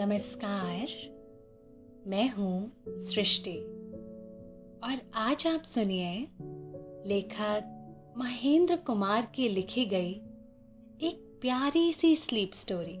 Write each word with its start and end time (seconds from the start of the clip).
नमस्कार, 0.00 0.86
मैं 2.06 2.30
हूँ 2.30 2.72
सृष्टि। 2.88 3.56
और 4.84 5.10
आज 5.14 5.46
आप 5.46 5.62
सुनिए 5.62 6.28
लेखक 7.06 8.14
महेंद्र 8.18 8.76
कुमार 8.76 9.32
की 9.34 9.48
लिखी 9.48 9.86
गई 9.86 10.12
एक 11.02 11.38
प्यारी 11.40 11.92
सी 11.92 12.16
स्लीप 12.16 12.52
स्टोरी 12.52 12.96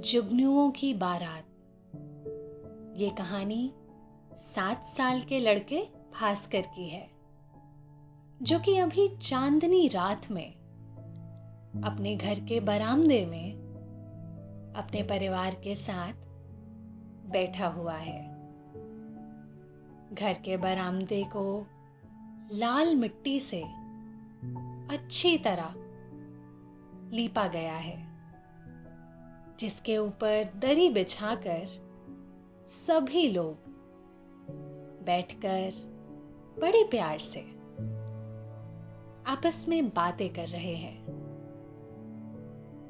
जुगनुओं 0.00 0.70
की 0.70 0.94
बारात। 0.94 1.44
ये 2.96 3.10
कहानी 3.10 3.72
सात 4.36 4.86
साल 4.86 5.20
के 5.20 5.40
लड़के 5.40 5.82
भास्कर 6.20 6.60
की 6.60 6.88
है, 6.88 7.08
जो 8.42 8.58
कि 8.58 8.76
अभी 8.76 9.08
चांदनी 9.08 9.88
रात 9.88 10.30
में 10.30 10.52
अपने 11.84 12.16
घर 12.16 12.40
के 12.40 12.60
बरामदे 12.60 13.26
में 13.26 13.61
अपने 14.76 15.02
परिवार 15.02 15.54
के 15.54 15.74
साथ 15.74 16.12
बैठा 17.30 17.66
हुआ 17.66 17.94
है। 17.94 18.20
घर 20.14 20.34
के 20.44 20.56
बरामदे 20.56 21.22
को 21.24 21.66
लाल 22.52 22.94
मिट्टी 22.96 23.40
से 23.40 23.62
अच्छी 24.90 25.38
तरह 25.38 25.74
लीपा 27.12 27.46
गया 27.46 27.74
है, 27.74 27.96
जिसके 29.60 29.98
ऊपर 29.98 30.52
दरी 30.56 30.88
बिछाकर 30.90 31.68
सभी 32.68 33.28
लोग 33.28 33.70
बैठकर 35.04 35.72
बड़े 36.60 36.84
प्यार 36.84 37.18
से 37.18 37.40
आपस 39.26 39.64
में 39.68 39.88
बातें 39.88 40.32
कर 40.32 40.46
रहे 40.46 40.74
हैं। 40.76 41.01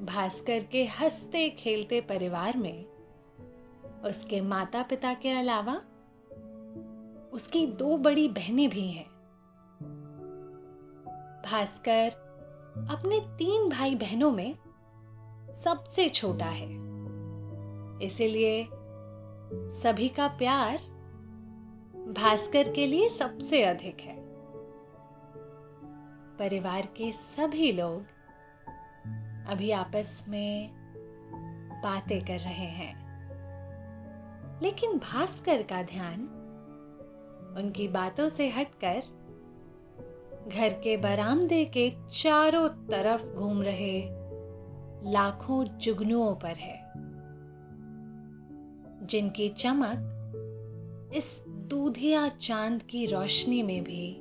भास्कर 0.02 0.64
के 0.64 0.84
हँसते 0.84 1.50
खेलते 1.50 2.00
परिवार 2.00 2.56
में 2.56 2.84
उसके 4.04 4.40
माता 4.40 4.82
पिता 4.82 5.14
के 5.14 5.30
अलावा 5.30 5.74
उसकी 7.32 7.66
दो 7.66 7.96
बड़ी 7.96 8.28
बहनें 8.28 8.70
भी 8.70 8.90
हैं। 8.90 9.06
भास्कर 11.46 12.12
अपने 12.90 13.20
तीन 13.20 13.68
भाई 13.68 13.94
बहनों 13.94 14.30
में 14.30 14.58
सबसे 15.54 16.08
छोटा 16.08 16.46
है। 16.46 16.68
इसीलिए 18.06 18.68
सभी 19.54 20.08
का 20.08 20.28
प्यार 20.28 20.76
भास्कर 22.12 22.72
के 22.72 22.86
लिए 22.86 23.08
सबसे 23.08 23.62
अधिक 23.62 24.00
है। 24.00 24.16
परिवार 26.36 26.86
के 26.86 27.12
सभी 27.12 27.72
लोग 27.72 28.04
अभी 29.48 29.70
आपस 29.70 30.24
में 30.28 30.70
बातें 31.84 32.24
कर 32.24 32.38
रहे 32.38 32.66
हैं। 32.70 33.02
लेकिन 34.62 34.98
भास्कर 34.98 35.62
का 35.62 35.82
ध्यान 35.82 36.20
उनकी 37.58 37.88
बातों 37.88 38.28
से 38.28 38.48
हटकर 38.48 39.02
घर 40.54 40.68
के 40.72 40.96
बरामदे 40.96 41.64
के 41.64 41.92
चारों 42.10 42.68
तरफ़ 42.68 43.26
घूम 43.26 43.62
रहे 43.62 44.02
लाखों 45.12 45.64
जुगनुओं 45.64 46.34
पर 46.34 46.54
है, 46.56 46.92
जिनकी 49.06 49.48
चमक 49.48 50.08
इस 51.14 51.44
दूधिया 51.48 52.28
चाँद 52.28 52.82
की 52.82 53.06
रोशनी 53.06 53.62
में 53.62 53.84
भी 53.84 54.16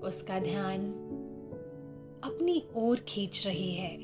उसका 0.00 0.38
ध्यान 0.38 1.03
अपनी 2.24 2.62
ओर 2.74 3.00
खींच 3.08 3.46
रही 3.46 3.72
है। 3.72 3.96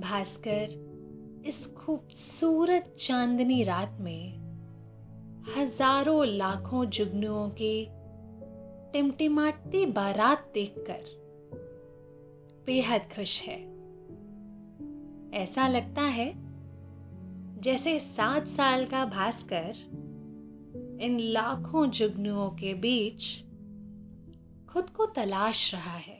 भास्कर, 0.00 1.42
इस 1.46 1.66
खूबसूरत 1.74 2.94
चांदनी 2.98 3.62
रात 3.62 3.96
में 4.00 4.40
हज़ारों 5.56 6.26
लाखों 6.26 6.84
जुगनुओं 6.84 7.48
की 7.50 7.86
टिमटिमाती 8.92 9.86
बारात 9.86 10.50
देखकर 10.54 11.02
बेहद 12.66 13.08
खुश 13.16 13.42
है। 13.42 13.58
ऐसा 15.34 15.68
लगता 15.68 16.02
है 16.02 16.32
जैसे 17.60 17.98
सात 18.00 18.48
साल 18.48 18.86
का 18.86 19.04
भास्कर 19.04 19.72
इन 21.00 21.18
लाखों 21.20 21.90
जुगनुओं 21.90 22.50
के 22.50 22.74
बीच 22.74 23.36
खुद 24.72 24.90
को 24.90 25.06
तलाश 25.06 25.74
रहा 25.74 25.96
है। 25.96 26.19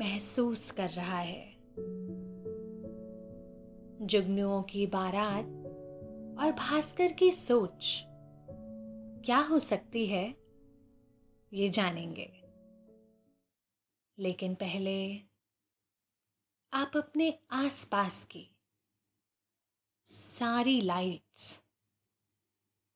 महसूस 0.00 0.70
कर 0.70 0.90
रहा 0.90 1.18
है 1.18 1.56
जुगनुओं 4.06 4.62
की 4.62 4.86
बारात 4.86 5.44
और 6.40 6.52
भास्कर 6.52 7.12
की 7.12 7.30
सोच 7.30 8.04
क्या 9.24 9.38
हो 9.38 9.58
सकती 9.58 10.06
है, 10.06 10.36
ये 11.52 11.68
जानेंगे 11.68 12.30
लेकिन 14.18 14.54
पहले 14.54 15.20
आप 16.72 16.96
अपने 16.96 17.38
आसपास 17.50 18.24
की 18.24 18.56
सारी 20.04 20.80
लाइट्स 20.80 21.62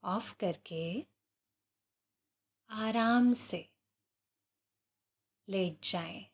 ऑफ़ 0.04 0.36
करके 0.36 1.06
आराम 2.70 3.32
से 3.32 3.68
लेट 5.48 5.78
जाएँ। 5.84 6.33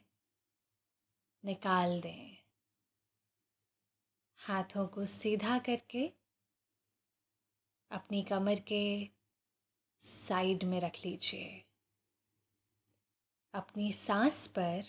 निकाल 1.45 2.01
दें। 2.01 2.37
हाथों 4.37 4.87
को 4.87 5.05
सीधा 5.05 5.59
करके 5.59 6.13
अपनी 7.91 8.23
कमर 8.23 8.59
के 8.59 9.09
साइड 9.99 10.63
में 10.63 10.81
रख 10.81 11.05
लीजिए। 11.05 11.65
अपनी 13.53 13.91
सांस 13.91 14.47
पर 14.47 14.83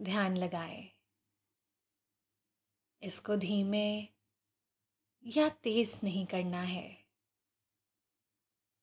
ध्यान 0.00 0.36
लगाएँ। 0.36 0.90
इसको 3.02 3.36
धीमे 3.36 4.08
या 5.26 5.48
तेज 5.48 6.00
नहीं 6.04 6.26
करना 6.26 6.62
है। 6.62 7.06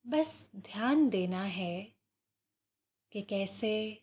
बस 0.07 0.51
ध्यान 0.55 1.09
देना 1.09 1.43
है 1.43 1.95
कि 3.11 3.21
कैसे 3.21 4.02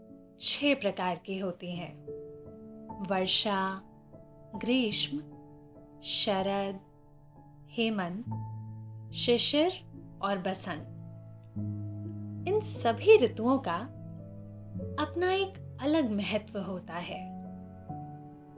छह 0.41 0.73
प्रकार 0.73 1.15
की 1.15 1.39
होती 1.39 1.75
हैं। 1.75 1.93
वर्षा, 3.07 3.81
ग्रीष्म, 4.55 5.17
शरद, 6.03 6.79
हेमंत, 7.69 8.25
शिशिर 9.13 9.71
और 10.21 10.37
बसंत। 10.37 10.87
इन 12.47 12.59
सभी 12.59 13.17
ऋतुओं 13.17 13.57
का 13.57 13.75
अपना 15.03 15.33
एक 15.33 15.77
अलग 15.81 16.11
महत्व 16.11 16.59
होता 16.59 16.93
है। 16.93 17.31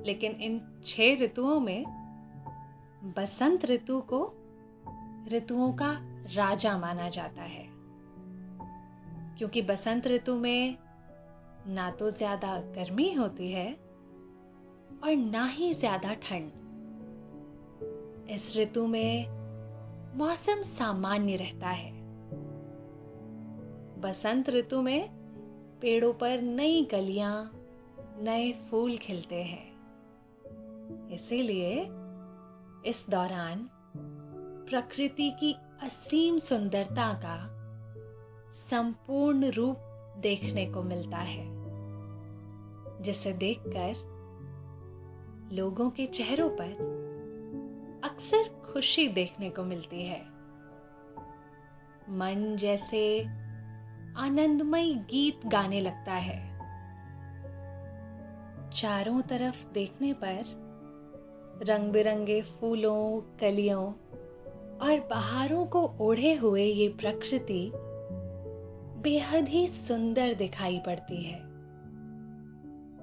लेकिन 0.06 0.32
इन 0.32 0.82
छह 0.86 1.16
ऋतुओं 1.16 1.60
में 1.60 1.84
बसंत 3.18 3.66
ऋतु 3.66 4.02
को 4.02 4.34
ऋतुओं 5.32 5.74
का 5.74 5.98
राजा 6.34 6.78
माना 6.78 7.10
जाता 7.10 7.42
है। 7.42 7.66
क्योंकि 9.38 9.62
बसंत 9.62 10.08
ऋतु 10.08 10.36
में 10.36 10.83
ना 11.68 11.89
तो 11.92 12.10
ज़्यादा 12.10 12.56
गर्मी 12.75 13.12
होती 13.13 13.51
है 13.51 13.71
और 15.04 15.15
ना 15.15 15.45
ही 15.45 15.74
ज़्यादा 15.74 16.13
ठंड। 16.13 16.51
इस 18.31 18.54
ऋतु 18.57 18.86
में 18.88 19.27
मौसम 20.18 20.62
सामान्य 20.62 21.36
रहता 21.36 21.69
है। 21.69 21.92
बसंत 24.01 24.50
ऋतु 24.50 24.81
में 24.81 25.10
पेड़ों 25.81 26.13
पर 26.13 26.42
नई 26.42 26.83
कलियाँ 26.83 27.51
नए 28.21 28.51
फूल 28.69 28.98
खिलते 28.98 29.44
हैं। 29.44 29.71
इसीलिए 31.10 31.71
इस 32.86 33.06
दौरान 33.10 33.69
प्रकृति 34.69 35.30
की 35.39 35.56
असीम 35.83 36.38
सुंदरता 36.38 37.12
का 37.25 37.38
संपूर्ण 38.51 39.50
रूप 39.50 39.89
देखने 40.18 40.65
को 40.65 40.83
मिलता 40.83 41.18
है, 41.18 41.45
जिसे 43.01 43.33
देखकर 43.33 44.13
लोगों 45.56 45.89
के 45.89 46.06
चेहरों 46.06 46.50
पर 46.50 46.94
अक्सर 48.04 48.71
खुशी 48.74 49.07
देखने 49.07 49.50
को 49.50 49.63
मिलती 49.63 50.04
है। 50.04 50.21
मन 52.10 52.56
जैसे 52.60 53.24
आनंदमय 54.18 54.94
गीत 54.94 55.48
गाने 55.48 55.81
लगता 55.81 56.13
है। 56.13 56.54
चारों 58.71 59.21
तरफ़ 59.21 59.74
देखने 59.74 60.13
पर 60.13 60.63
रंग 61.63 61.92
बिरंगे 61.92 62.42
फूलों, 62.42 63.21
कलियों 63.39 63.94
और 64.77 65.07
बहारों 65.10 65.65
को 65.65 65.81
ओढ़े 66.01 66.33
हुए 66.33 66.63
ये 66.63 66.89
प्रकृति 66.89 67.71
बेहद 69.04 69.48
ही 69.48 69.68
सुंदर 69.68 70.34
दिखाई 70.34 70.80
पड़ती 70.86 71.24
है। 71.24 71.40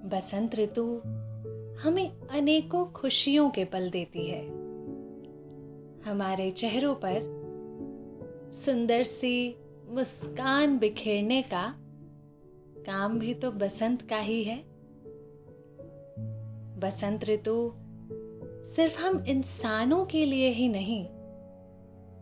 बसंत 0.09 0.55
ऋतु 0.55 0.85
हमें 1.81 2.29
अनेकों 2.29 2.85
खुशियों 2.87 3.51
के 3.51 3.65
पल 3.65 3.91
देती 3.91 4.27
है। 4.27 4.45
हमारे 6.11 6.51
चेहरों 6.51 6.95
पर 6.95 7.19
सुंदर 8.53 9.03
सी 9.03 9.57
मुस्कान 9.89 10.79
बिखेरने 10.79 11.43
का 11.43 11.75
काम 12.87 13.19
भी 13.19 13.35
तो 13.35 13.51
बसंत 13.53 14.03
का 14.03 14.19
ही 14.19 14.45
है। 14.45 14.57
बसंत 16.81 17.25
ऋतु 17.25 17.73
सिर्फ़ 18.65 19.01
हम 19.01 19.25
इंसानों 19.29 20.05
के 20.07 20.25
लिए 20.27 20.49
ही 20.49 20.69
नहीं, 20.69 21.05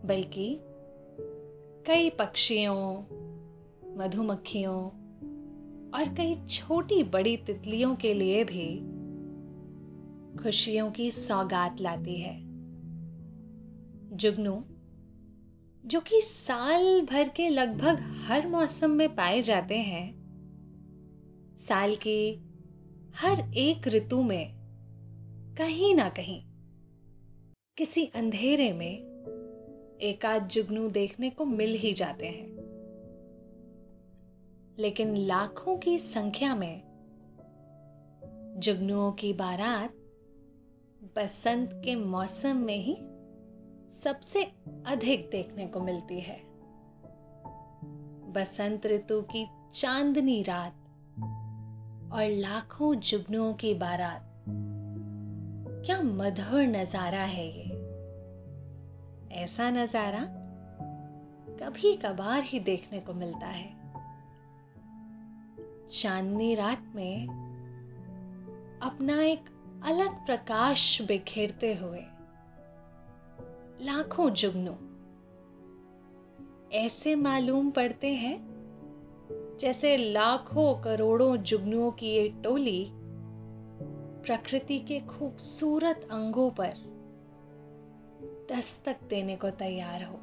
बल्कि 0.05 0.59
कई 1.87 2.09
पक्षियों 2.09 3.18
मधुमक्खियों 3.99 4.83
और 5.91 6.13
कई 6.17 6.35
छोटी 6.47 7.03
बड़ी 7.03 7.37
तितलियों 7.37 7.95
के 7.95 8.13
लिए 8.13 8.43
भी 8.43 8.65
खुशियों 10.43 10.91
की 10.91 11.11
सौगात 11.11 11.81
लाती 11.81 12.15
है। 12.17 12.39
जुगनू, 14.17 14.63
जो 15.85 15.99
कि 15.99 16.21
साल 16.21 17.01
भर 17.01 17.29
के 17.29 17.49
लगभग 17.49 17.99
हर 18.27 18.47
मौसम 18.47 18.91
में 18.91 19.15
पाए 19.15 19.41
जाते 19.41 19.77
हैं, 19.77 20.19
साल 21.57 21.95
के 21.95 22.39
हर 23.15 23.53
एक 23.53 23.87
ऋतु 23.87 24.23
में 24.23 24.53
कहीं 25.57 25.95
ना 25.95 26.09
कहीं 26.09 26.41
किसी 27.77 28.05
अंधेरे 28.05 28.73
में 28.73 28.97
एकाध 30.01 30.47
जुगनू 30.47 30.89
देखने 30.89 31.29
को 31.29 31.45
मिल 31.45 31.75
ही 31.75 31.93
जाते 31.93 32.25
हैं। 32.25 32.58
लेकिन 34.79 35.17
लाखों 35.17 35.77
की 35.77 35.97
संख्या 35.97 36.55
में 36.55 36.81
जुगनुओं 38.57 39.11
की 39.11 39.33
बारात 39.33 39.93
बसंत 41.15 41.69
के 41.73 41.95
मौसम 41.95 42.57
में 42.57 42.77
ही 42.77 42.95
सबसे 43.93 44.43
अधिक 44.87 45.29
देखने 45.31 45.67
को 45.67 45.79
मिलती 45.79 46.19
है। 46.19 46.41
बसंत 48.33 48.85
ऋतु 48.85 49.21
की 49.21 49.47
चांदनी 49.73 50.43
रात 50.43 50.73
और 52.13 52.29
लाखों 52.29 52.95
जुगनुओं 52.95 53.53
की 53.53 53.73
बारात। 53.73 54.25
क्या 55.85 56.01
मधुर 56.01 56.61
नज़ारा 56.61 57.21
है 57.21 57.47
ये। 57.47 57.75
ऐसा 59.31 59.69
नज़ारा 59.69 60.25
कभी 61.59 61.93
कभार 61.95 62.43
ही 62.43 62.59
देखने 62.59 62.99
को 62.99 63.13
मिलता 63.13 63.47
है। 63.47 63.78
चांदनी 65.91 66.55
रात 66.55 66.91
में 66.95 67.27
अपना 68.81 69.23
एक 69.23 69.45
अलग 69.83 70.25
प्रकाश 70.25 71.01
बिखेरते 71.01 71.75
हुए 71.75 71.99
लाखों 73.81 74.29
जुगनू 74.29 74.75
ऐसे 76.71 77.15
मालूम 77.15 77.71
पड़ते 77.71 78.13
हैं 78.13 78.37
जैसे 79.61 79.97
लाखों 79.97 80.81
करोड़ों 80.81 81.37
जुगनुओं 81.37 81.91
की 81.91 82.07
ये 82.07 82.29
टोली 82.29 82.91
प्रकृति 84.25 84.79
के 84.79 84.99
खूबसूरत 84.99 86.07
अंगों 86.11 86.51
पर 86.51 86.73
दस्तक 88.51 88.97
देने 89.09 89.35
को 89.35 89.49
तैयार 89.49 90.03
हो। 90.03 90.19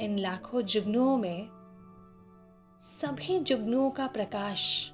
इन 0.00 0.18
लाखों 0.18 0.62
जुगनुओं 0.62 1.16
में 1.16 1.48
सभी 2.82 3.40
जुगनुओं 3.40 3.90
का 3.90 4.06
प्रकाश 4.06 4.92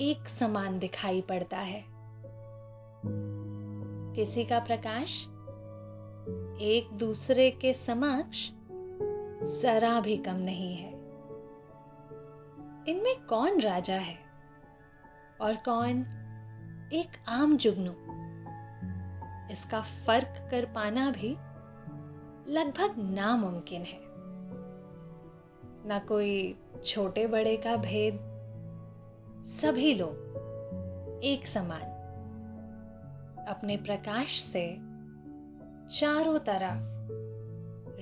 एक 0.00 0.28
समान 0.28 0.78
दिखाई 0.78 1.20
पड़ता 1.20 1.58
है। 1.58 1.84
किसी 4.16 4.44
का 4.44 4.58
प्रकाश 4.58 5.26
एक 6.60 6.88
दूसरे 6.92 7.50
के 7.50 7.74
समक्ष 7.74 8.50
जरा 9.62 10.00
भी 10.00 10.16
कम 10.16 10.34
नहीं 10.34 10.76
है। 10.76 10.92
इनमें 12.88 13.26
कौन 13.26 13.60
राजा 13.60 13.94
है 13.94 14.18
और 15.40 15.56
कौन 15.56 15.98
एक 16.92 17.08
आम 17.28 17.56
जुगनू? 17.56 17.92
इसका 19.52 19.80
फ़र्क 19.80 20.48
कर 20.50 20.64
पाना 20.64 21.10
भी 21.10 21.30
लगभग 22.52 22.94
नामुमकिन 22.98 23.82
है। 23.82 24.01
ना 25.86 25.98
कोई 25.98 26.56
छोटे 26.84 27.26
बड़े 27.26 27.56
का 27.56 27.76
भेद। 27.76 28.18
सभी 29.46 29.94
लोग 29.94 31.20
एक 31.24 31.46
समान। 31.46 31.82
अपने 33.48 33.76
प्रकाश 33.76 34.40
से 34.40 34.66
चारों 35.98 36.38
तरफ़ 36.38 36.92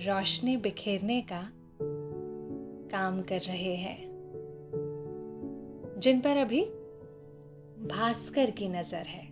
रोशनी 0.07 0.57
बिखेरने 0.57 1.21
का 1.21 1.53
काम 2.91 3.23
कर 3.23 3.41
रहे 3.41 3.75
हैं, 3.75 3.99
जिन 5.99 6.21
पर 6.21 6.37
अभी 6.37 6.65
भास्कर 7.87 8.51
की 8.51 8.69
नज़र 8.69 9.07
है। 9.07 9.27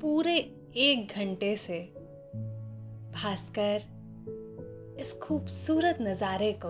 पूरे 0.00 0.36
एक 0.76 1.12
घंटे 1.16 1.56
से 1.56 1.80
भास्कर 3.14 3.93
इस 4.98 5.18
खूबसूरत 5.22 5.98
नज़ारे 6.00 6.52
को 6.64 6.68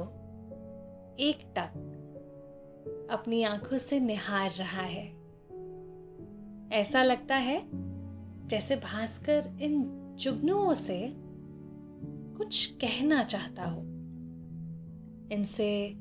एक 1.20 1.54
टक 1.58 3.08
अपनी 3.10 3.42
आँखों 3.42 3.78
से 3.78 4.00
निहार 4.00 4.50
रहा 4.50 4.82
है। 4.82 5.06
ऐसा 6.72 7.02
लगता 7.02 7.36
है 7.36 7.62
जैसे 8.48 8.76
भास्कर 8.76 9.58
इन 9.60 9.84
जुगनुओं 10.18 10.74
से 10.74 11.14
कुछ 12.38 12.66
कहना 12.66 13.22
चाहता 13.24 13.64
हो। 13.64 13.80
इनसे 15.32 15.92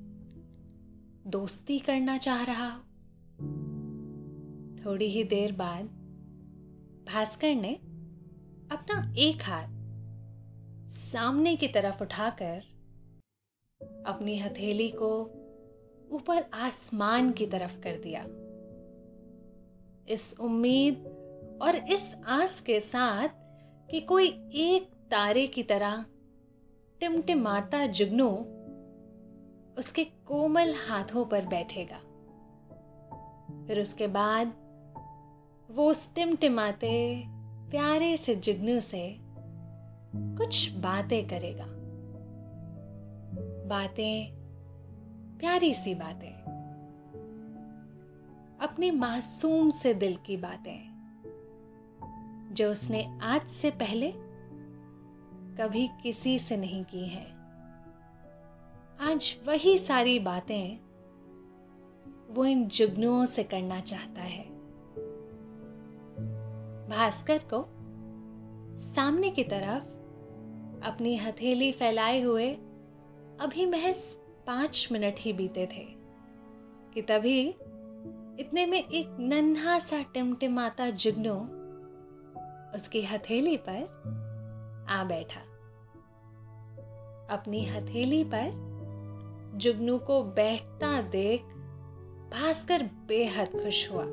दोस्ती 1.27 1.79
करना 1.79 2.17
चाह 2.17 2.43
रहा 2.43 2.69
हो। 2.69 2.81
थोड़ी 4.85 5.05
ही 5.05 5.23
देर 5.23 5.51
बाद 5.51 5.85
भास्कर 7.13 7.55
ने 7.55 7.73
अपना 8.71 9.13
एक 9.17 9.41
हाथ 9.41 9.82
सामने 10.85 11.55
की 11.55 11.67
तरफ़ 11.67 12.03
उठाकर 12.03 12.63
अपनी 14.07 14.37
हथेली 14.37 14.89
को 14.89 15.39
ऊपर 16.11 16.45
आसमान 16.53 17.31
की 17.31 17.45
तरफ़ 17.45 17.79
कर 17.79 17.95
दिया। 17.95 18.25
इस 20.13 20.35
उम्मीद 20.39 20.95
और 21.61 21.75
इस 21.75 22.15
आस 22.27 22.61
के 22.61 22.79
साथ 22.79 23.27
कि 23.91 24.01
कोई 24.01 24.27
एक 24.53 24.89
तारे 25.11 25.47
की 25.47 25.63
तरह 25.63 26.05
टिमटिमाता 26.99 27.85
जुगनू 27.85 28.29
उसके 29.77 30.03
कोमल 30.03 30.73
हाथों 30.87 31.25
पर 31.25 31.45
बैठेगा। 31.45 31.97
फिर 33.67 33.81
उसके 33.81 34.07
बाद 34.07 34.47
वो 35.71 35.89
उस 35.89 36.15
टिमटिमाते 36.15 37.23
प्यारे 37.71 38.17
से 38.17 38.35
जुगनू 38.35 38.79
से 38.79 39.22
कुछ 40.15 40.71
बातें 40.71 41.27
करेगा। 41.27 41.65
बातें, 43.67 44.33
प्यारी 45.39 45.73
सी 45.73 45.95
बातें। 45.95 46.43
अपने 48.61 48.91
मासूम 48.91 49.69
से 49.69 49.93
दिल 49.93 50.15
की 50.15 50.37
बातें। 50.37 50.93
जो 52.53 52.71
उसने 52.71 53.19
आज 53.23 53.49
से 53.49 53.71
पहले 53.71 54.13
कभी 55.57 55.89
किसी 56.03 56.39
से 56.39 56.57
नहीं 56.57 56.83
की 56.83 57.07
हैं। 57.07 57.33
आज 59.01 59.39
वही 59.47 59.77
सारी 59.77 60.19
बातें 60.19 60.79
वो 62.29 62.45
इन 62.45 62.67
जुगनुओं 62.67 63.25
से 63.25 63.43
करना 63.43 63.79
चाहता 63.79 64.21
है। 64.21 64.43
भास्कर 66.89 67.37
को 67.53 67.67
सामने 68.77 69.29
की 69.29 69.43
तरफ़ 69.43 69.92
अपनी 70.83 71.15
हथेली 71.17 71.71
फैलाए 71.71 72.21
हुए 72.21 72.49
अभी 73.41 73.65
महज 73.65 73.97
पाँच 74.47 74.87
मिनट 74.91 75.15
ही 75.19 75.33
बीते 75.33 75.65
थे, 75.65 75.85
कि 76.93 77.01
तभी 77.01 77.39
इतने 78.39 78.65
में 78.65 78.77
एक 78.79 79.15
नन्हा 79.19 79.77
सा 79.79 80.01
टिमटिमाता 80.13 80.89
जुगनू 80.89 81.33
उसकी 82.75 83.01
हथेली 83.03 83.57
पर 83.57 83.81
आ 84.89 85.03
बैठा। 85.03 85.39
अपनी 87.29 87.63
हथेली 87.65 88.23
पर 88.23 88.51
जुगनू 89.55 89.97
को 89.97 90.23
बैठता 90.23 91.01
देख 91.01 91.41
भास्कर 92.33 92.83
बेहद 93.07 93.47
खुश 93.53 93.89
हुआ। 93.91 94.05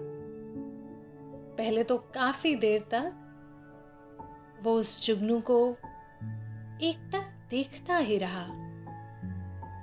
पहले 1.57 1.85
तो 1.85 1.97
काफ़ी 2.15 2.55
देर 2.55 2.81
तक 2.91 3.13
वो 4.63 4.75
उस 4.75 5.07
जुगनू 5.07 5.41
को 5.41 5.77
एकटक 6.83 7.51
देखता 7.51 7.97
ही 7.97 8.19
रहा। 8.19 8.47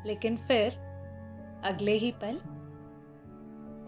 लेकिन 0.05 0.37
फिर 0.37 0.71
अगले 1.63 1.91
ही 1.91 2.11
पल 2.11 2.37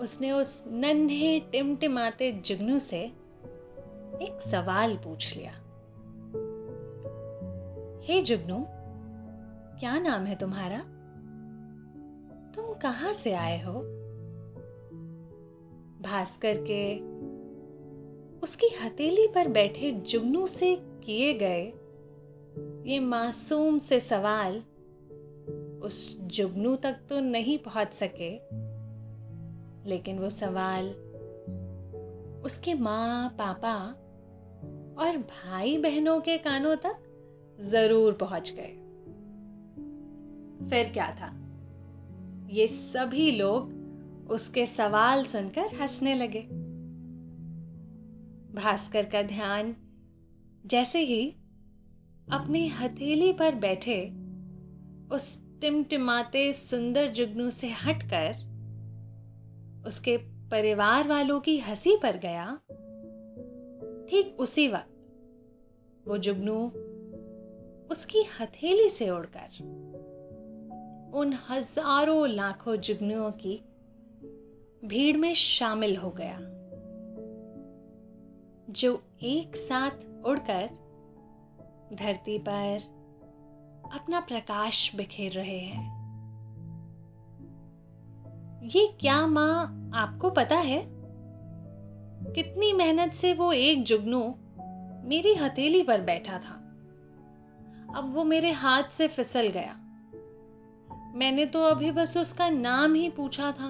उसने 0.01 0.31
उस 0.31 0.63
नन्हे 0.67 1.39
टिमटिमाते 1.39 2.31
जुगनू 2.31 2.79
से 2.79 3.01
एक 4.21 4.41
सवाल 4.41 4.95
पूछ 4.95 5.37
लिया। 5.37 5.51
हे 8.05 8.21
जुगनू, 8.21 8.65
क्या 9.79 9.99
नाम 9.99 10.25
है 10.25 10.35
तुम्हारा? 10.35 10.79
तुम 12.55 12.73
कहाँ 12.73 13.13
से 13.13 13.33
आए 13.33 13.63
हो? 13.63 13.73
भास्कर 16.01 16.57
के 16.57 16.99
उसकी 18.39 18.67
हथेली 18.67 19.27
पर 19.27 19.47
बैठे 19.47 19.91
जुगनू 19.91 20.47
से 20.47 20.75
किए 21.03 21.33
गए 21.33 21.73
ये 22.85 22.99
मासूम 22.99 23.77
से 23.77 23.99
सवाल 23.99 24.63
उस 25.83 26.21
जुगनू 26.21 26.75
तक 26.75 26.99
तो 27.09 27.19
नहीं 27.19 27.57
पहुँच 27.57 27.93
सके। 27.93 28.31
लेकिन 29.89 30.19
वो 30.19 30.29
सवाल 30.29 30.89
उसके 32.45 32.73
माँ 32.73 33.29
पापा 33.29 33.75
और 35.03 35.17
भाई 35.17 35.77
बहनों 35.77 36.21
के 36.21 36.37
कानों 36.37 36.75
तक 36.75 36.95
ज़रूर 37.61 38.13
पहुँच 38.13 38.53
गए। 38.57 38.75
फिर 40.69 40.89
क्या 40.93 41.11
था? 41.11 41.35
ये 42.49 42.67
सभी 42.67 43.31
लोग 43.31 43.77
उसके 44.31 44.65
सवाल 44.65 45.23
सुनकर 45.23 45.75
हंसने 45.81 46.15
लगे। 46.15 46.41
भास्कर 48.61 49.05
का 49.05 49.21
ध्यान 49.21 49.75
जैसे 50.65 50.99
ही 50.99 51.35
अपनी 52.31 52.67
हथेली 52.67 53.33
पर 53.33 53.55
बैठे 53.55 54.01
उस 55.11 55.27
टिमटिमाते 55.61 56.53
सुंदर 56.53 57.07
जुगनू 57.07 57.49
से 57.49 57.69
हटकर 57.69 58.33
उसके 59.87 60.17
परिवार 60.51 61.07
वालों 61.07 61.39
की 61.39 61.57
हँसी 61.59 61.95
पर 62.03 62.17
गया। 62.17 62.45
ठीक 64.09 64.35
उसी 64.39 64.67
वक्त 64.67 66.07
वो 66.07 66.17
जुगनू 66.17 66.57
उसकी 67.91 68.23
हथेली 68.39 68.89
से 68.89 69.09
उड़कर 69.09 69.63
उन 71.13 71.33
हज़ारों 71.49 72.27
लाखों 72.29 72.75
जुगनुओं 72.75 73.31
की 73.31 73.61
भीड़ 74.85 75.17
में 75.17 75.33
शामिल 75.33 75.95
हो 75.97 76.09
गया। 76.09 76.37
जो 78.69 79.01
एक 79.23 79.55
साथ 79.55 80.25
उड़कर 80.25 80.69
धरती 81.93 82.37
पर 82.39 82.81
अपना 83.93 84.19
प्रकाश 84.19 84.95
बिखेर 84.95 85.31
रहे 85.31 85.59
हैं। 85.59 85.99
ये 88.63 88.97
क्या 88.99 89.27
माँ 89.27 89.89
आपको 89.93 90.29
पता 90.29 90.55
है? 90.55 90.83
कितनी 92.33 92.73
मेहनत 92.73 93.13
से 93.13 93.33
वो 93.33 93.51
एक 93.51 93.83
जुगनू 93.83 94.35
मेरी 95.07 95.33
हथेली 95.33 95.83
पर 95.83 96.01
बैठा 96.01 96.39
था। 96.39 96.55
अब 97.95 98.09
वो 98.13 98.23
मेरे 98.23 98.51
हाथ 98.51 98.83
से 98.83 99.07
फिसल 99.07 99.47
गया। 99.47 99.75
मैंने 101.15 101.45
तो 101.45 101.63
अभी 101.63 101.91
बस 101.91 102.17
उसका 102.17 102.49
नाम 102.49 102.93
ही 102.93 103.09
पूछा 103.09 103.51
था। 103.51 103.69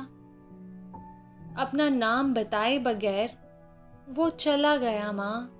अपना 1.57 1.89
नाम 1.89 2.33
बताए 2.33 2.79
बगैर 2.79 3.38
वो 4.09 4.29
चला 4.29 4.77
गया 4.77 5.11
माँ। 5.11 5.59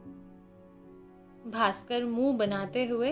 भास्कर 1.52 2.04
मुँह 2.04 2.38
बनाते 2.38 2.86
हुए 2.86 3.12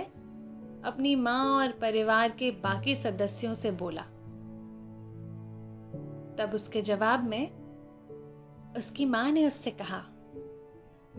अपनी 0.86 1.16
माँ 1.16 1.46
और 1.56 1.72
परिवार 1.72 2.30
के 2.30 2.52
बाकी 2.52 2.96
सदस्यों 2.96 3.54
से 3.54 3.72
बोला। 3.72 4.02
तब 6.38 6.52
उसके 6.54 6.82
जवाब 6.82 7.24
में 7.24 7.52
उसकी 8.78 9.06
माँ 9.06 9.32
ने 9.32 9.48
उससे 9.48 9.72
कहा, 9.72 10.04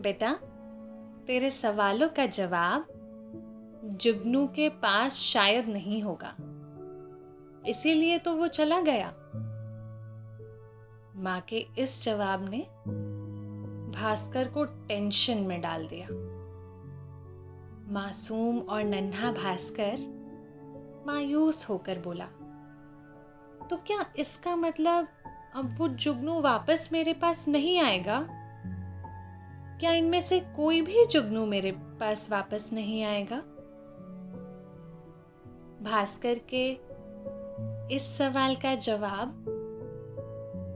बेटा, 0.01 0.33
तेरे 1.27 1.49
सवालों 1.49 2.09
का 2.09 2.25
जवाब 2.25 2.87
जुगनू 4.01 4.47
के 4.47 4.69
पास 4.69 5.13
शायद 5.13 5.69
नहीं 5.69 6.03
होगा। 6.03 6.35
इसीलिए 7.67 8.17
तो 8.17 8.35
वो 8.35 8.47
चला 8.47 8.81
गया। 8.81 9.13
माँ 11.15 11.41
के 11.41 11.67
इस 11.77 12.03
जवाब 12.03 12.49
ने 12.49 12.61
भास्कर 13.99 14.47
को 14.47 14.65
टेंशन 14.65 15.37
में 15.37 15.61
डाल 15.61 15.87
दिया। 15.87 16.07
मासूम 17.89 18.59
और 18.59 18.83
नन्हा 18.83 19.31
भास्कर 19.31 19.97
मायूस 21.07 21.69
होकर 21.69 21.99
बोला 21.99 22.25
तो 23.67 23.77
क्या 23.77 24.05
इसका 24.19 24.55
मतलब 24.55 25.07
अब 25.55 25.69
वो 25.77 25.87
जुगनू 25.87 26.41
वापस 26.41 26.89
मेरे 26.91 27.13
पास 27.13 27.47
नहीं 27.47 27.79
आएगा? 27.79 28.27
क्या 29.79 29.91
इनमें 29.91 30.21
से 30.21 30.39
कोई 30.39 30.81
भी 30.81 31.05
जुगनू 31.05 31.45
मेरे 31.45 31.71
पास 31.71 32.31
वापस 32.31 32.69
नहीं 32.73 33.03
आएगा? 33.03 33.37
भास्कर 35.83 36.39
के 36.53 36.71
इस 37.95 38.17
सवाल 38.17 38.55
का 38.55 38.75
जवाब 38.75 39.45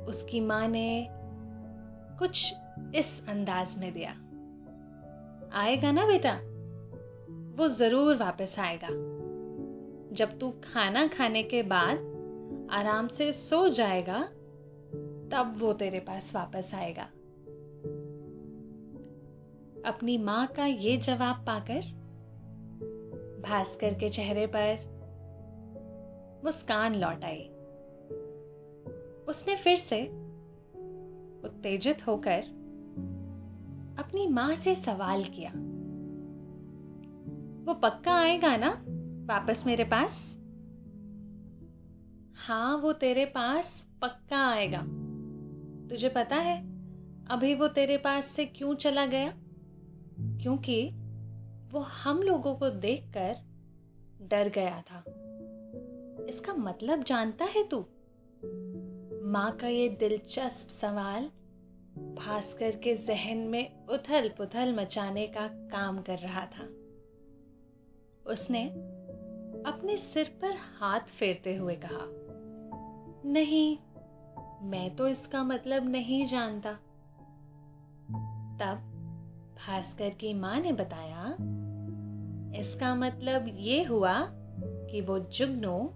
उसकी 0.09 0.41
माँ 0.41 0.67
ने 0.67 1.07
कुछ 2.19 2.53
इस 2.95 3.25
अंदाज 3.29 3.75
में 3.77 3.93
दिया। 3.93 4.11
आएगा 5.61 5.91
ना 5.91 6.05
बेटा? 6.05 6.39
वो 7.55 7.67
ज़रूर 7.67 8.15
वापस 8.15 8.59
आएगा। 8.59 8.87
जब 10.15 10.39
तू 10.39 10.49
खाना 10.63 11.07
खाने 11.07 11.43
के 11.43 11.63
बाद 11.63 11.97
आराम 12.71 13.07
से 13.07 13.33
सो 13.33 13.69
जाएगा, 13.69 14.21
तब 15.31 15.53
वो 15.57 15.73
तेरे 15.73 15.99
पास 15.99 16.35
वापस 16.35 16.71
आएगा। 16.75 17.03
अपनी 19.89 20.17
माँ 20.17 20.47
का 20.47 20.65
ये 20.65 20.97
जवाब 20.97 21.43
पाकर, 21.47 21.81
भास्कर 23.49 23.93
के 23.93 24.09
चेहरे 24.09 24.45
पर 24.55 24.91
मुस्कान 26.45 26.95
लौट 26.95 27.25
आई। 27.25 27.49
उसने 29.27 29.55
फिर 29.55 29.75
से 29.75 30.03
उत्तेजित 31.45 32.07
होकर 32.07 32.39
अपनी 33.99 34.27
माँ 34.27 34.55
से 34.55 34.75
सवाल 34.75 35.23
किया। 35.23 35.51
वो 37.63 37.73
पक्का 37.73 38.15
आएगा 38.15 38.57
ना? 38.57 38.85
वापस 39.33 39.63
मेरे 39.65 39.83
पास? 39.83 40.37
हाँ 42.47 42.77
वो 42.77 42.93
तेरे 42.93 43.25
पास 43.25 43.87
पक्का 44.01 44.47
आएगा। 44.47 44.81
तुझे 45.89 46.09
पता 46.09 46.35
है, 46.35 46.61
अभी 47.25 47.55
वो 47.55 47.67
तेरे 47.67 47.97
पास 47.97 48.25
से 48.25 48.45
क्यों 48.45 48.75
चला 48.75 49.05
गया? 49.05 49.33
क्योंकि 50.19 50.89
वो 51.71 51.79
हम 51.79 52.21
लोगों 52.21 52.55
को 52.55 52.69
देखकर 52.69 53.35
डर 54.21 54.49
गया 54.49 54.81
था। 54.81 55.03
इसका 56.29 56.53
मतलब 56.53 57.03
जानता 57.03 57.45
है 57.45 57.67
तू? 57.67 57.85
माँ 59.29 59.51
का 59.51 59.67
ये 59.67 59.89
दिलचस्प 59.89 60.69
सवाल 60.69 61.23
भास्कर 61.97 62.75
के 62.75 62.95
जहन 62.95 63.37
में 63.37 63.87
उथल 63.87 64.29
पुथल 64.29 64.75
मचाने 64.75 65.27
का 65.27 65.47
काम 65.47 66.01
कर 66.01 66.17
रहा 66.17 66.45
था। 66.45 66.82
उसने 68.27 68.69
अपने 69.65 69.97
सिर 69.97 70.39
पर 70.41 70.55
हाथ 70.79 70.99
फेरते 70.99 71.55
हुए 71.55 71.75
कहा, 71.75 72.05
नहीं, 73.31 73.77
मैं 74.69 74.95
तो 74.95 75.07
इसका 75.07 75.43
मतलब 75.43 75.89
नहीं 75.89 76.25
जानता। 76.25 76.73
तब 78.59 78.89
भास्कर 79.57 80.09
की 80.09 80.33
माँ 80.33 80.59
ने 80.59 80.71
बताया, 80.71 81.37
इसका 82.59 82.95
मतलब 82.95 83.45
ये 83.47 83.83
हुआ 83.83 84.13
कि 84.21 85.01
वो 85.01 85.19
जुगनू 85.19 85.89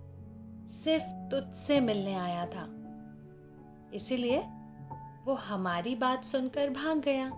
सिर्फ़ 0.67 1.29
तुझसे 1.31 1.81
मिलने 1.81 2.15
आया 2.15 2.45
था। 2.45 2.67
इसीलिए 3.93 4.39
वो 5.25 5.33
हमारी 5.33 5.95
बात 5.95 6.23
सुनकर 6.23 6.69
भाग 6.69 6.99
गया। 6.99 7.29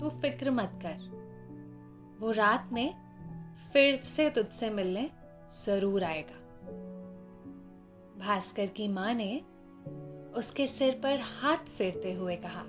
तू 0.00 0.08
फ़िक्र 0.08 0.50
मत 0.50 0.72
कर। 0.76 2.16
वो 2.20 2.30
रात 2.30 2.68
में 2.72 3.05
फिर 3.56 4.00
से 4.00 4.28
तुझसे 4.30 4.70
मिलने 4.70 5.10
ज़रूर 5.54 6.04
आएगा। 6.04 6.38
भास्कर 8.18 8.66
की 8.66 8.88
माँ 8.88 9.12
ने 9.14 9.36
उसके 10.36 10.66
सिर 10.66 11.00
पर 11.02 11.20
हाथ 11.20 11.68
फेरते 11.68 12.12
हुए 12.12 12.36
कहा, 12.36 12.62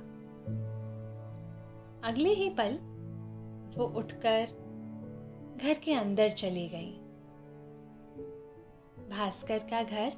अगले 2.04 2.30
ही 2.30 2.50
पल 2.50 2.78
वो 3.78 3.86
उठकर 3.98 4.48
घर 5.58 5.80
के 5.84 5.94
अंदर 5.94 6.30
चली 6.32 6.68
गई। 6.68 6.92
भास्कर 9.10 9.60
का 9.72 9.84
घर 9.84 10.12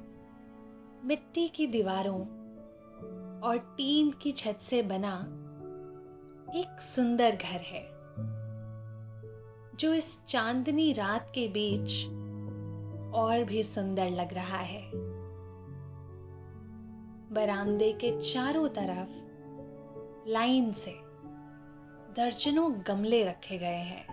मिट्टी 1.04 1.48
की 1.48 1.66
दीवारों 1.66 2.20
और 3.40 3.58
टीन 3.76 4.10
की 4.22 4.32
छत 4.32 4.58
से 4.60 4.82
बना 4.82 5.16
एक 6.60 6.80
सुंदर 6.80 7.36
घर 7.36 7.60
है। 7.64 7.89
जो 9.80 9.94
इस 9.94 10.26
चांदनी 10.26 10.92
रात 10.92 11.32
के 11.34 11.48
बीच 11.48 12.06
और 13.14 13.44
भी 13.44 13.62
सुंदर 13.62 14.10
लग 14.10 14.34
रहा 14.34 14.58
है। 14.58 14.90
बरामदे 17.32 17.92
के 17.92 18.20
चारों 18.20 18.68
तरफ़ 18.68 19.08
लाइन 20.28 20.72
से 20.72 20.90
दर्जनों 22.16 22.80
गमले 22.86 23.24
रखे 23.24 23.58
गए 23.58 23.80
हैं, 23.82 24.06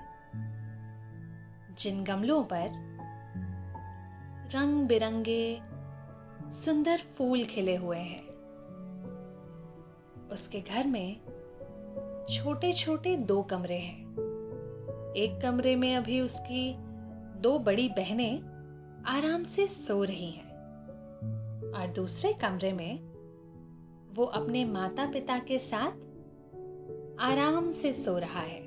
जिन 1.75 2.03
गमलों 2.03 2.43
पर 2.43 2.69
रंग 4.55 4.87
बिरंगे 4.87 5.61
सुंदर 6.51 6.97
फूल 6.97 7.43
खिले 7.45 7.75
हुए 7.75 7.97
हैं। 7.97 8.27
उसके 10.31 10.61
घर 10.61 10.87
में 10.87 11.21
छोटे 12.29 12.73
छोटे 12.73 13.15
दो 13.15 13.41
कमरे 13.41 13.77
हैं। 13.77 14.06
एक 15.15 15.41
कमरे 15.41 15.75
में 15.75 15.95
अभी 15.95 16.21
उसकी 16.21 16.75
दो 17.41 17.59
बड़ी 17.59 17.89
बहनें 17.89 18.57
आराम 19.07 19.43
से 19.43 19.67
सो 19.67 20.03
रही 20.03 20.31
हैं। 20.31 20.47
और 21.71 21.93
दूसरे 21.95 22.33
कमरे 22.33 22.73
में 22.73 22.99
वो 24.13 24.23
अपने 24.23 24.65
माता 24.65 25.05
पिता 25.05 25.39
के 25.39 25.59
साथ 25.59 25.91
आराम 27.19 27.71
से 27.71 27.93
सो 27.93 28.17
रहा 28.17 28.39
है। 28.39 28.61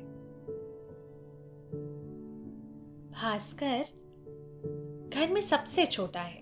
भास्कर 3.11 3.85
घर 5.14 5.33
में 5.33 5.40
सबसे 5.40 5.87
छोटा 5.87 6.20
है। 6.20 6.40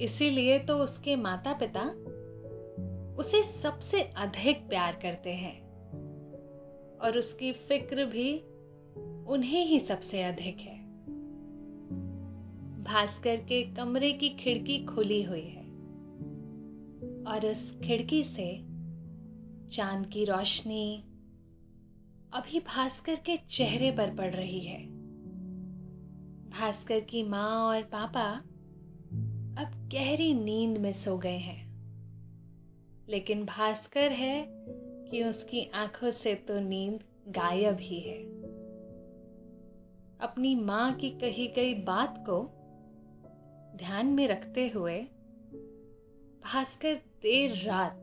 इसीलिए 0.00 0.58
तो 0.58 0.78
उसके 0.78 1.16
माता 1.16 1.52
पिता 1.52 1.82
उसे 3.16 3.42
सबसे 3.42 4.02
अधिक 4.02 4.68
प्यार 4.68 4.98
करते 5.02 5.30
हैं। 5.30 5.63
और 7.04 7.18
उसकी 7.18 7.52
फ़िक्र 7.52 8.04
भी 8.04 8.38
उन्हें 9.28 9.66
ही 9.66 9.80
सबसे 9.80 10.22
अधिक 10.22 10.60
है। 10.60 10.84
भास्कर 12.84 13.36
के 13.36 13.74
कमरे 13.74 14.12
की 14.12 14.28
खिड़की 14.28 14.84
खुली 14.84 15.22
हुई 15.22 15.42
है 15.42 15.62
और 17.26 17.46
उस 17.50 17.80
खिड़की 17.84 18.24
से 18.24 18.58
चाँद 19.68 20.06
की 20.06 20.24
रोशनी 20.24 21.04
अभी 22.32 22.60
भास्कर 22.60 23.14
के 23.14 23.36
चेहरे 23.36 23.90
पर 23.90 24.14
पड़ 24.14 24.34
रही 24.34 24.60
है। 24.60 24.86
भास्कर 26.50 27.00
की 27.00 27.22
माँ 27.22 27.64
और 27.66 27.82
पापा 27.82 28.30
अब 29.62 29.90
गहरी 29.94 30.34
नींद 30.34 30.78
में 30.78 30.92
सो 30.92 31.18
गए 31.18 31.36
हैं। 31.36 31.64
लेकिन 33.08 33.44
भास्कर 33.44 34.12
है 34.12 34.53
कि 35.14 35.22
उसकी 35.24 35.70
आँखों 35.74 36.10
से 36.10 36.34
तो 36.34 36.58
नींद 36.60 37.00
गायब 37.28 37.76
ही 37.80 38.00
है। 38.00 38.18
अपनी 40.20 40.54
माँ 40.54 40.92
की 40.92 41.10
कही 41.10 41.46
गई 41.46 41.74
बात 41.74 42.14
को 42.18 42.38
ध्यान 43.76 44.06
में 44.06 44.26
रखते 44.28 44.68
हुए 44.68 44.98
भास्कर 46.44 46.94
देर 46.94 47.54
रात 47.66 48.00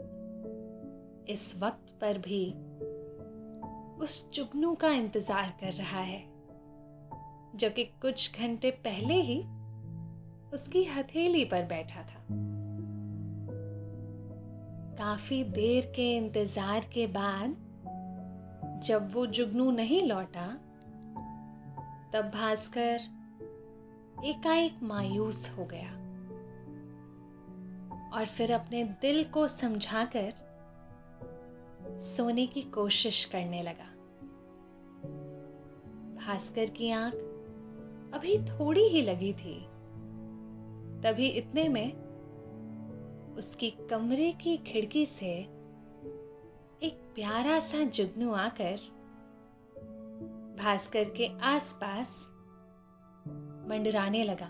इस 1.29 1.55
वक्त 1.61 1.93
पर 2.01 2.17
भी 2.17 2.45
उस 4.03 4.29
चुगनू 4.29 4.73
का 4.75 4.91
इंतज़ार 4.91 5.53
कर 5.61 5.73
रहा 5.73 6.01
है, 6.01 6.23
जो 7.55 7.69
कि 7.69 7.83
कुछ 8.01 8.39
घंटे 8.39 8.71
पहले 8.71 9.21
ही 9.21 9.39
उसकी 10.53 10.83
हथेली 10.83 11.45
पर 11.45 11.65
बैठा 11.65 12.03
था। 12.03 12.25
काफ़ी 15.01 15.43
देर 15.43 15.85
के 15.95 16.17
इंतज़ार 16.17 16.85
के 16.93 17.05
बाद 17.07 17.55
जब 18.85 19.09
वो 19.13 19.25
जुगनू 19.27 19.71
नहीं 19.71 20.01
लौटा, 20.07 20.45
तब 22.13 22.29
भास्कर 22.33 22.99
एकाएक 24.25 24.83
मायूस 24.83 25.49
हो 25.57 25.65
गया 25.65 25.89
और 28.09 28.25
फिर 28.25 28.51
अपने 28.51 28.83
दिल 29.01 29.23
को 29.23 29.47
समझाकर 29.47 30.33
सोने 31.97 32.45
की 32.47 32.61
कोशिश 32.61 33.23
करने 33.25 33.63
लगा। 33.63 33.89
भास्कर 36.25 36.69
की 36.69 36.91
आँख 36.91 37.13
अभी 38.13 38.37
थोड़ी 38.37 38.87
ही 38.87 39.01
लगी 39.01 39.33
थी, 39.33 39.59
तभी 41.01 41.27
इतने 41.27 41.67
में 41.69 42.10
उसकी 43.37 43.69
कमरे 43.89 44.31
की 44.31 44.57
खिड़की 44.57 45.05
से 45.05 45.31
एक 46.83 47.01
प्यारा 47.15 47.59
सा 47.59 47.83
जुगनू 47.83 48.33
आकर 48.33 48.79
भास्कर 50.63 51.03
के 51.03 51.27
आसपास 51.43 52.29
मंडराने 53.69 54.23
लगा। 54.23 54.49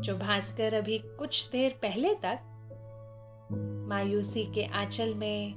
जो 0.00 0.16
भास्कर 0.18 0.74
अभी 0.74 0.98
कुछ 0.98 1.48
देर 1.50 1.78
पहले 1.82 2.14
तक 2.14 2.38
मायूसी 3.88 4.44
के 4.44 4.64
आंचल 4.64 5.14
में 5.14 5.54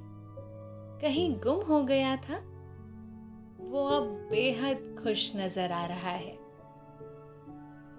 कहीं 1.01 1.33
गुम 1.35 1.61
हो 1.65 1.83
गया 1.83 2.15
था, 2.15 2.37
वो 3.61 3.87
अब 3.87 4.03
बेहद 4.31 4.95
खुश 5.03 5.35
नज़र 5.35 5.71
आ 5.71 5.85
रहा 5.85 6.09
है। 6.09 6.33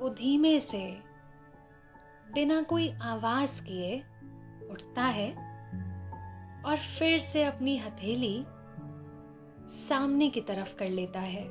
वो 0.01 0.09
धीमे 0.09 0.59
से 0.61 1.12
बिना 2.35 2.62
कोई 2.62 2.90
आवाज़ 2.90 3.62
किए 3.62 4.03
उठता 4.71 5.03
है 5.03 5.31
और 6.64 6.77
फिर 6.77 7.18
से 7.18 7.45
अपनी 7.45 7.77
हथेली 7.77 8.45
सामने 9.66 10.29
की 10.29 10.40
तरफ़ 10.40 10.77
कर 10.77 10.88
लेता 10.88 11.21
है। 11.21 11.49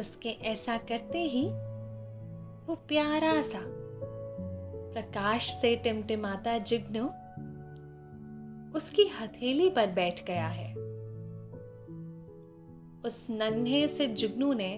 उसके 0.00 0.28
ऐसा 0.28 0.76
करते 0.76 1.18
ही 1.18 1.44
वो 2.66 2.74
प्यारा 2.74 3.42
सा 3.42 3.60
प्रकाश 4.92 5.50
से 5.50 5.76
टिमटिमाता 5.76 6.58
जिग्नो 6.58 7.04
उसकी 8.78 9.08
हथेली 9.08 9.70
पर 9.70 9.86
बैठ 9.86 10.24
गया 10.24 10.46
है। 10.46 10.72
उस 13.04 13.26
नन्हे 13.30 13.88
से 13.88 14.06
जुगनू 14.06 14.52
ने 14.52 14.76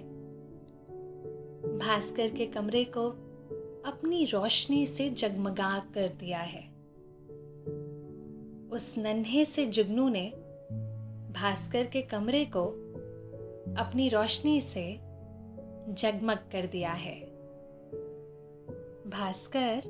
भास्कर 1.79 2.31
के 2.31 2.47
कमरे 2.47 2.85
को 2.85 3.30
अपनी 3.87 4.25
रोशनी 4.25 4.87
से 4.87 5.11
जगमगा 5.11 5.79
कर 5.95 6.09
दिया 6.09 6.39
है। 6.39 6.63
उस 8.69 8.95
नन्हे 8.99 9.45
से 9.45 9.67
जुगनू 9.67 10.09
ने 10.09 10.27
भास्कर 11.33 11.85
के 11.85 12.03
कमरे 12.03 12.45
को 12.45 12.65
अपनी 13.79 14.09
रोशनी 14.09 14.61
से 14.61 14.85
जगमग 15.89 16.39
कर 16.53 16.67
दिया 16.67 16.93
है। 16.93 17.15
भास्कर 19.07 19.83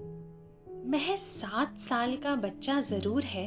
महज 0.86 1.18
सात 1.18 1.78
साल 1.78 2.16
का 2.16 2.34
बच्चा 2.34 2.80
ज़रूर 2.80 3.24
है, 3.24 3.46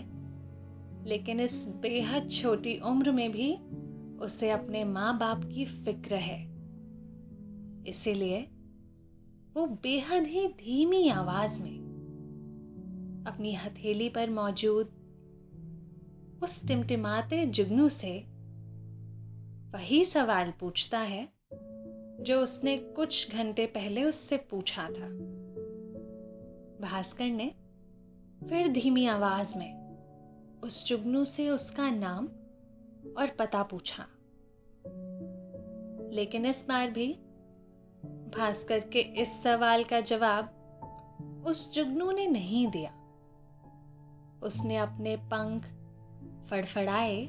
लेकिन 1.07 1.39
इस 1.39 1.65
बेहद 1.81 2.29
छोटी 2.31 2.77
उम्र 2.85 3.11
में 3.11 3.31
भी 3.31 3.53
उसे 4.25 4.49
अपने 4.49 4.83
माँ 4.83 5.17
बाप 5.17 5.43
की 5.45 5.65
फ़िक्र 5.65 6.15
है। 6.15 6.41
इसीलिए 7.87 8.47
वो 9.53 9.65
बेहद 9.65 10.23
ही 10.23 10.47
धीमी 10.47 11.09
आवाज़ 11.09 11.63
में 11.63 11.77
अपनी 13.27 13.53
हथेली 13.53 14.09
पर 14.09 14.29
मौजूद 14.29 14.87
उस 16.43 16.67
टिमटिमाते 16.67 17.45
जुगनू 17.45 17.89
से 17.89 18.19
वही 19.71 20.05
सवाल 20.05 20.53
पूछता 20.59 20.99
है 20.99 21.29
जो 22.23 22.41
उसने 22.43 22.77
कुछ 22.77 23.31
घंटे 23.31 23.65
पहले 23.65 24.03
उससे 24.03 24.37
पूछा 24.37 24.83
था। 24.83 25.09
भास्कर 26.81 27.25
ने 27.25 27.55
फिर 28.49 28.67
धीमी 28.67 29.05
आवाज़ 29.05 29.57
में 29.57 29.83
उस 30.63 30.85
जुगनू 30.85 31.25
से 31.25 31.49
उसका 31.49 31.89
नाम 31.89 32.25
और 33.17 33.27
पता 33.39 33.63
पूछा। 33.63 34.07
लेकिन 36.13 36.45
इस 36.45 36.65
बार 36.67 36.91
भी 36.91 37.19
भास्कर 38.37 38.79
के 38.79 38.99
इस 38.99 39.43
सवाल 39.43 39.83
का 39.83 40.01
जवाब 40.01 40.59
उस 41.47 41.73
जुगनू 41.73 42.11
ने 42.11 42.27
नहीं 42.27 42.67
दिया। 42.67 42.91
उसने 44.43 44.77
अपने 44.77 45.17
पंख 45.17 45.63
फड़फड़ाए 46.49 47.25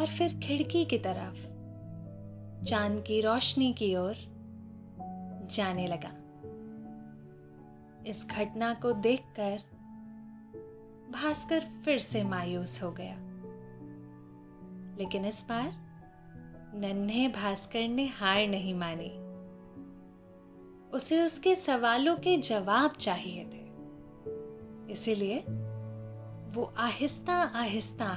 और 0.00 0.06
फिर 0.06 0.38
खिड़की 0.38 0.84
की 0.84 0.98
तरफ़ 0.98 1.52
चाँद 2.64 3.04
की 3.06 3.20
रोशनी 3.20 3.72
की 3.72 3.96
ओर 3.96 4.14
जाने 5.50 5.86
लगा। 5.86 6.12
इस 8.06 8.26
घटना 8.30 8.74
को 8.74 8.92
देखकर 8.92 9.58
भास्कर 11.10 11.60
फिर 11.60 11.98
से 11.98 12.24
मायूस 12.24 12.82
हो 12.82 12.92
गया। 12.92 13.16
लेकिन 14.98 15.24
इस 15.24 15.46
बार 15.48 15.72
नन्हे 16.74 17.28
भास्कर 17.28 17.88
ने 17.88 18.06
हार 18.06 18.46
नहीं 18.46 18.74
मानी। 18.74 19.21
उसे 20.94 21.22
उसके 21.22 21.54
सवालों 21.54 22.16
के 22.16 22.36
जवाब 22.36 22.90
चाहिए 22.90 23.44
थे। 23.44 23.62
इसीलिए 24.92 25.38
वो 26.54 26.72
आहिस्ता 26.76 27.34
आहिस्ता 27.34 28.14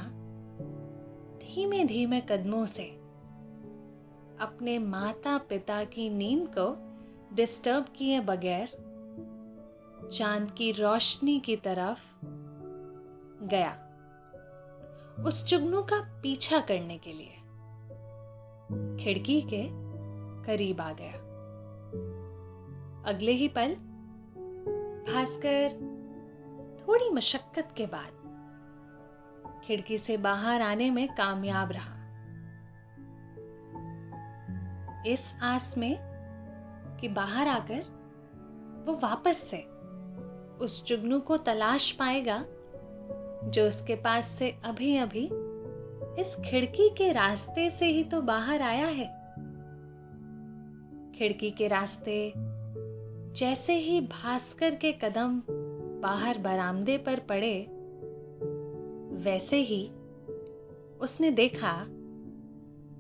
धीमे 1.38 1.84
धीमे 1.84 2.22
कदमों 2.22 2.66
से 2.66 2.84
अपने 4.40 4.80
माता 4.80 5.38
पिता 5.38 5.84
की 5.84 6.10
नींद 6.10 6.48
को 6.58 6.96
डिस्टर्ब 7.36 7.86
किए 7.96 8.20
बगैर 8.20 8.68
चाँद 10.14 10.52
की 10.52 10.72
रोशनी 10.72 11.40
की 11.40 11.56
तरफ़ 11.56 12.00
गया। 13.46 13.82
उस 15.24 15.46
चुगनू 15.46 15.82
का 15.82 16.20
पीछा 16.22 16.60
करने 16.60 16.98
के 16.98 17.14
लिए 17.14 17.32
खिड़की 19.04 19.42
के 19.42 19.68
करीब 20.44 20.82
आ 20.82 20.94
गया। 20.94 21.25
अगले 23.08 23.32
ही 23.32 23.48
पल, 23.48 23.76
भास्कर 25.14 25.74
थोड़ी 26.80 27.10
मशक्कत 27.10 27.74
के 27.78 27.86
बाद 27.86 28.24
खिड़की 29.66 29.98
से 29.98 30.18
बाहर 30.18 30.62
आने 30.62 30.90
में 30.92 31.08
कामयाब 31.16 31.72
रहा। 31.72 31.94
इस 35.08 35.34
आस 35.42 35.78
में 35.78 35.98
कि 37.02 37.08
बाहर 37.08 37.48
आकर 37.48 37.84
वो 38.88 38.94
वापस 38.94 39.38
से 39.38 39.58
उस 40.66 40.86
जुगनू 40.86 41.20
को 41.20 41.38
तलाश 41.38 41.92
पाएगा, 41.92 42.38
जो 43.46 43.68
उसके 43.68 43.96
पास 43.96 44.28
से 44.28 44.50
अभी 44.66 44.96
अभी 44.98 45.30
इस 46.22 46.36
खिड़की 46.46 46.90
के 46.90 47.12
रास्ते 47.12 47.70
से 47.70 47.86
ही 47.86 48.04
तो 48.04 48.22
बाहर 48.22 48.62
आया 48.62 48.88
है। 48.88 49.08
खिड़की 51.12 51.52
के 51.52 51.68
रास्ते 51.68 52.34
जैसे 53.36 53.74
ही 53.74 54.02
भास्कर 54.02 54.76
के 54.76 54.92
कदम 54.92 55.42
बाहर 56.02 56.38
बरामदे 56.38 56.98
पर 56.98 57.20
पड़े, 57.20 57.68
वैसे 59.24 59.58
ही 59.58 59.88
उसने 61.00 61.32
देखा 61.32 61.74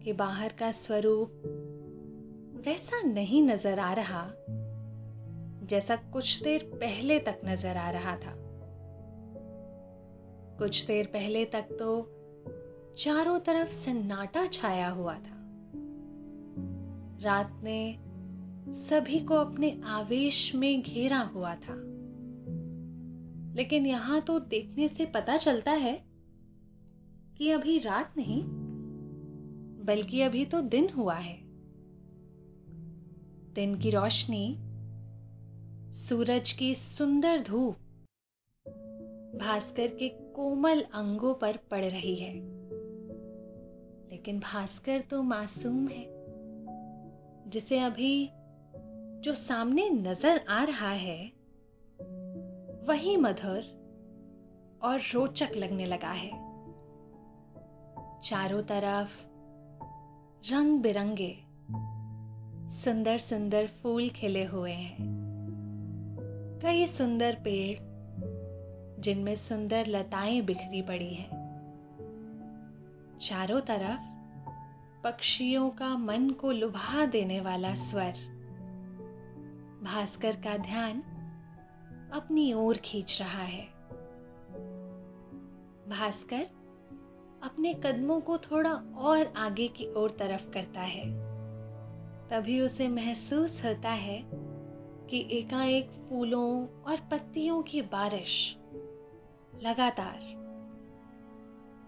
कि 0.04 0.13
बाहर 0.13 0.54
का 0.60 0.71
स्वरूप 0.71 1.30
वैसा 2.65 3.02
नहीं 3.02 3.43
नज़र 3.43 3.80
आ 3.80 3.93
रहा 3.93 4.24
जैसा 5.65 5.95
कुछ 5.95 6.41
देर 6.43 6.63
पहले 6.76 7.19
तक 7.19 7.39
नज़र 7.45 7.78
आ 7.78 7.89
रहा 7.89 8.15
था। 8.15 8.36
कुछ 10.60 10.86
देर 10.86 11.06
पहले 11.06 11.45
तक 11.45 11.78
तो 11.80 12.02
चारों 12.98 13.39
तरफ़ 13.39 13.71
सन्नाटा 13.71 14.48
छाया 14.48 14.89
हुआ 14.89 15.13
था। 15.13 15.38
रात 17.21 17.62
ने 17.63 18.05
सभी 18.69 19.19
को 19.19 19.34
अपने 19.34 19.82
आवेश 19.86 20.56
में 20.56 20.82
घेरा 20.82 21.19
हुआ 21.19 21.56
था। 21.56 21.75
लेकिन 23.56 23.86
यहाँ 23.86 24.21
तो 24.21 24.39
देखने 24.39 24.88
से 24.88 25.06
पता 25.06 25.38
चलता 25.38 25.71
है 25.71 26.06
कि 27.38 27.49
अभी 27.49 27.80
रात 27.80 28.13
नहीं, 28.17 28.43
बल्कि 29.86 30.21
अभी 30.21 30.45
तो 30.45 30.62
दिन 30.62 30.89
हुआ 30.89 31.15
है। 31.15 31.39
दिन 33.54 33.75
की 33.75 33.89
रोशनी, 33.89 34.58
सूरज 35.91 36.51
की 36.51 36.75
सुंदर 36.75 37.41
धूप, 37.41 37.75
भास्कर 39.39 39.88
के 39.88 40.10
कोमल 40.10 40.82
अंगों 40.82 41.34
पर 41.34 41.58
पड़ 41.58 41.86
रही 41.86 42.15
है। 42.15 42.34
लेकिन 44.10 44.39
भास्कर 44.39 45.01
तो 45.01 45.23
मासूम 45.23 45.88
है, 45.88 46.06
जिसे 47.47 47.80
अभी 47.80 48.30
जो 49.25 49.33
सामने 49.33 49.89
नज़र 49.89 50.45
आ 50.49 50.63
रहा 50.63 50.89
है, 50.89 51.31
वही 52.88 53.17
मधुर 53.17 53.59
और 54.83 54.99
रोचक 54.99 55.49
लगने 55.55 55.85
लगा 55.85 56.11
है। 56.11 56.29
चारों 58.21 58.61
तरफ़ 58.61 59.25
रंग 60.53 60.81
बिरंगे 60.81 61.38
सुंदर 62.69 63.17
सुंदर 63.17 63.67
फूल 63.67 64.09
खिले 64.09 64.45
हुए 64.45 64.71
हैं। 64.71 64.97
कई 66.63 66.88
सुंदर 66.88 67.35
पेड़, 67.35 67.79
जिनमें 69.01 69.35
सुंदर 69.35 69.88
लताएँ 69.88 70.41
बिखरी 70.41 70.81
पड़ी 70.81 71.13
हैं। 71.13 71.29
चारों 73.21 73.61
तरफ़ 73.61 74.01
पक्षियों 75.03 75.69
का 75.69 75.97
मन 75.97 76.29
को 76.29 76.51
लुभा 76.51 77.05
देने 77.05 77.41
वाला 77.41 77.73
स्वर। 77.73 78.35
भास्कर 79.86 80.36
का 80.36 80.58
ध्यान 80.58 81.02
अपनी 82.13 82.54
ओर 82.54 82.78
खींच 82.78 83.17
रहा 83.21 83.43
है। 83.43 83.65
भास्कर 85.89 86.45
अपने 87.43 87.74
कदमों 87.74 88.21
को 88.21 88.38
थोड़ा 88.38 88.74
और 88.98 89.34
आगे 89.38 89.67
की 89.67 89.88
ओर 89.93 90.12
तरफ़ 90.12 90.50
करता 90.50 90.82
है। 90.82 91.06
तभी 92.30 92.62
उसे 92.62 92.88
महसूस 92.88 93.65
होता 93.65 93.89
है 93.89 94.19
कि 95.10 95.28
एकाएक 95.32 95.91
फूलों 95.91 96.67
और 96.67 96.98
पत्तियों 97.12 97.62
की 97.63 97.82
बारिश 97.82 98.58
लगातार 99.63 100.34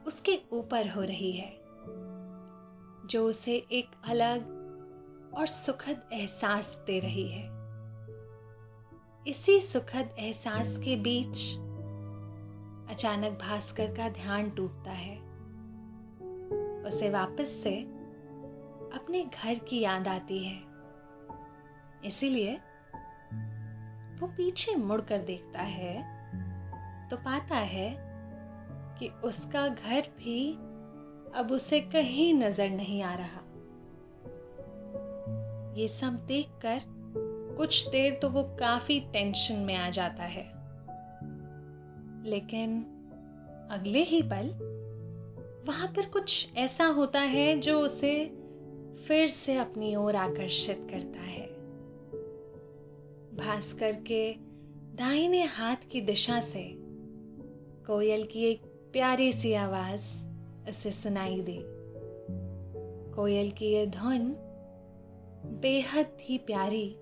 उसके 0.07 0.39
ऊपर 0.51 0.89
हो 0.89 1.01
रही 1.01 1.31
है, 1.31 1.51
जो 3.07 3.27
उसे 3.29 3.55
एक 3.71 3.91
अलग 4.05 4.55
और 5.37 5.45
सुखद 5.45 6.09
एहसास 6.13 6.83
दे 6.87 6.99
रही 6.99 7.27
है। 7.27 7.56
इसी 9.27 9.59
सुखद 9.61 10.09
एहसास 10.19 10.77
के 10.77 10.95
बीच 10.95 11.39
अचानक 12.91 13.31
भास्कर 13.31 13.87
का 13.87 14.07
ध्यान 14.09 14.49
टूटता 14.49 14.91
है। 14.91 15.15
उसे 16.83 17.09
वापस 17.09 17.49
से 17.63 17.75
अपने 18.93 19.23
घर 19.23 19.59
की 19.59 19.79
याद 19.79 20.07
आती 20.07 20.37
है। 20.43 20.57
इसीलिए 22.05 22.53
वो 24.21 24.27
पीछे 24.27 24.75
मुड़कर 24.75 25.21
देखता 25.21 25.61
है 25.61 25.95
तो 27.09 27.17
पाता 27.17 27.57
है 27.67 27.89
कि 28.99 29.07
उसका 29.23 29.67
घर 29.67 30.09
भी 30.17 30.51
अब 31.35 31.51
उसे 31.51 31.79
कहीं 31.79 32.33
नज़र 32.33 32.69
नहीं 32.69 33.01
आ 33.03 33.15
रहा। 33.15 33.45
ये 35.75 35.87
सब 35.87 36.25
देखकर 36.27 36.95
कुछ 37.57 37.89
देर 37.89 38.13
तो 38.13 38.29
वो 38.29 38.43
काफ़ी 38.43 38.99
टेंशन 38.99 39.55
में 39.55 39.75
आ 39.75 39.89
जाता 39.89 40.23
है। 40.23 40.57
लेकिन 42.25 42.77
अगले 43.71 44.03
ही 44.03 44.21
पल, 44.21 44.77
वहाँ 45.67 45.87
पर 45.87 46.05
कुछ 46.05 46.49
ऐसा 46.57 46.85
होता 46.85 47.19
है 47.19 47.59
जो 47.59 47.79
उसे 47.79 48.25
फिर 49.07 49.27
से 49.27 49.57
अपनी 49.57 49.95
ओर 49.95 50.15
आकर्षित 50.15 50.87
करता 50.89 51.19
है। 51.19 51.47
भास्कर 53.37 53.91
के 53.91 54.35
दाहिने 54.95 55.43
हाथ 55.43 55.75
की 55.91 56.01
दिशा 56.01 56.39
से 56.39 56.73
कोयल 57.87 58.25
की 58.25 58.45
एक 58.45 58.61
प्यारी 58.93 59.33
सी 59.33 59.53
आवाज़ 59.53 60.25
उसे 60.69 60.91
सुनाई 60.91 61.41
दी। 61.41 61.59
कोयल 63.15 63.51
की 63.51 63.65
यह 63.65 63.85
धुन 63.85 64.35
बेहद 65.61 66.17
ही 66.21 66.37
प्यारी 66.37 66.95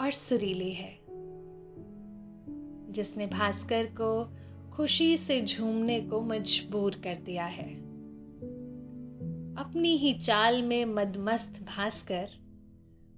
और 0.00 0.10
सुरीली 0.10 0.72
है, 0.72 0.98
जिसने 2.92 3.26
भास्कर 3.26 3.86
को 4.00 4.36
खुशी 4.70 5.16
से 5.16 5.42
झूमने 5.42 6.00
को 6.00 6.20
मजबूर 6.20 7.00
कर 7.04 7.14
दिया 7.14 7.44
है। 7.44 7.74
अपनी 9.56 9.96
ही 9.96 10.14
चाल 10.14 10.62
में 10.62 10.84
मदमस्त 10.84 11.62
भास्कर, 11.62 12.28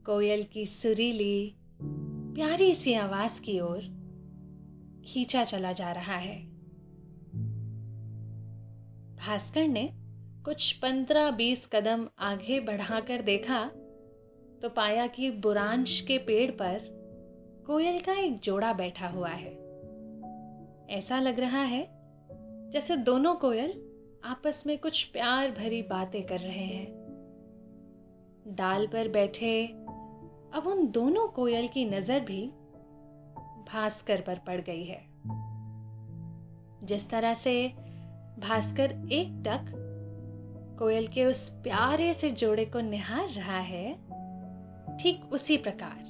कोयल 0.06 0.44
की 0.44 0.66
सुरीली, 0.66 1.54
प्यारी 2.34 2.74
सी 2.74 2.94
आवाज़ 2.94 3.40
की 3.40 3.60
ओर 3.60 3.80
खींचा 5.06 5.44
चला 5.44 5.72
जा 5.72 5.92
रहा 5.92 6.16
है। 6.16 6.46
भास्कर 9.16 9.68
ने 9.68 9.90
कुछ 10.44 10.72
पंद्रह 10.72 11.30
बीस 11.30 11.68
कदम 11.72 12.08
आगे 12.18 12.60
बढ़ाकर 12.60 13.22
देखा 13.22 13.70
तो 14.62 14.68
पाया 14.68 15.06
कि 15.06 15.30
बुरांश 15.30 16.00
के 16.00 16.18
पेड़ 16.18 16.50
पर 16.50 16.80
कोयल 17.66 18.00
का 18.00 18.12
एक 18.12 18.38
जोड़ा 18.40 18.72
बैठा 18.72 19.08
हुआ 19.08 19.28
है। 19.28 19.52
ऐसा 20.90 21.20
लग 21.20 21.40
रहा 21.40 21.62
है 21.62 21.86
जैसे 22.70 22.96
दोनों 22.96 23.34
कोयल 23.34 23.72
आपस 24.24 24.62
में 24.66 24.78
कुछ 24.78 25.04
प्यार 25.04 25.50
भरी 25.50 25.82
बातें 25.82 26.26
कर 26.26 26.38
रहे 26.38 26.64
हैं। 26.64 26.86
डाल 28.56 28.86
पर 28.86 29.08
बैठे 29.08 29.66
अब 30.54 30.66
उन 30.66 30.86
दोनों 30.90 31.28
कोयल 31.28 31.68
की 31.68 31.84
नज़र 31.84 32.20
भी 32.20 32.46
भास्कर 33.72 34.20
पर 34.20 34.38
पड़ 34.38 34.60
गई 34.60 34.84
है। 34.84 35.00
जिस 36.86 37.08
तरह 37.10 37.34
से 37.34 37.68
भास्कर 38.38 39.08
एक 39.12 39.42
टक 39.48 39.72
कोयल 40.78 41.06
के 41.06 41.24
उस 41.24 41.48
प्यारे 41.62 42.12
से 42.14 42.30
जोड़े 42.30 42.64
को 42.64 42.80
निहार 42.80 43.28
रहा 43.28 43.58
है 43.58 44.07
ठीक 45.00 45.32
उसी 45.32 45.56
प्रकार। 45.56 46.06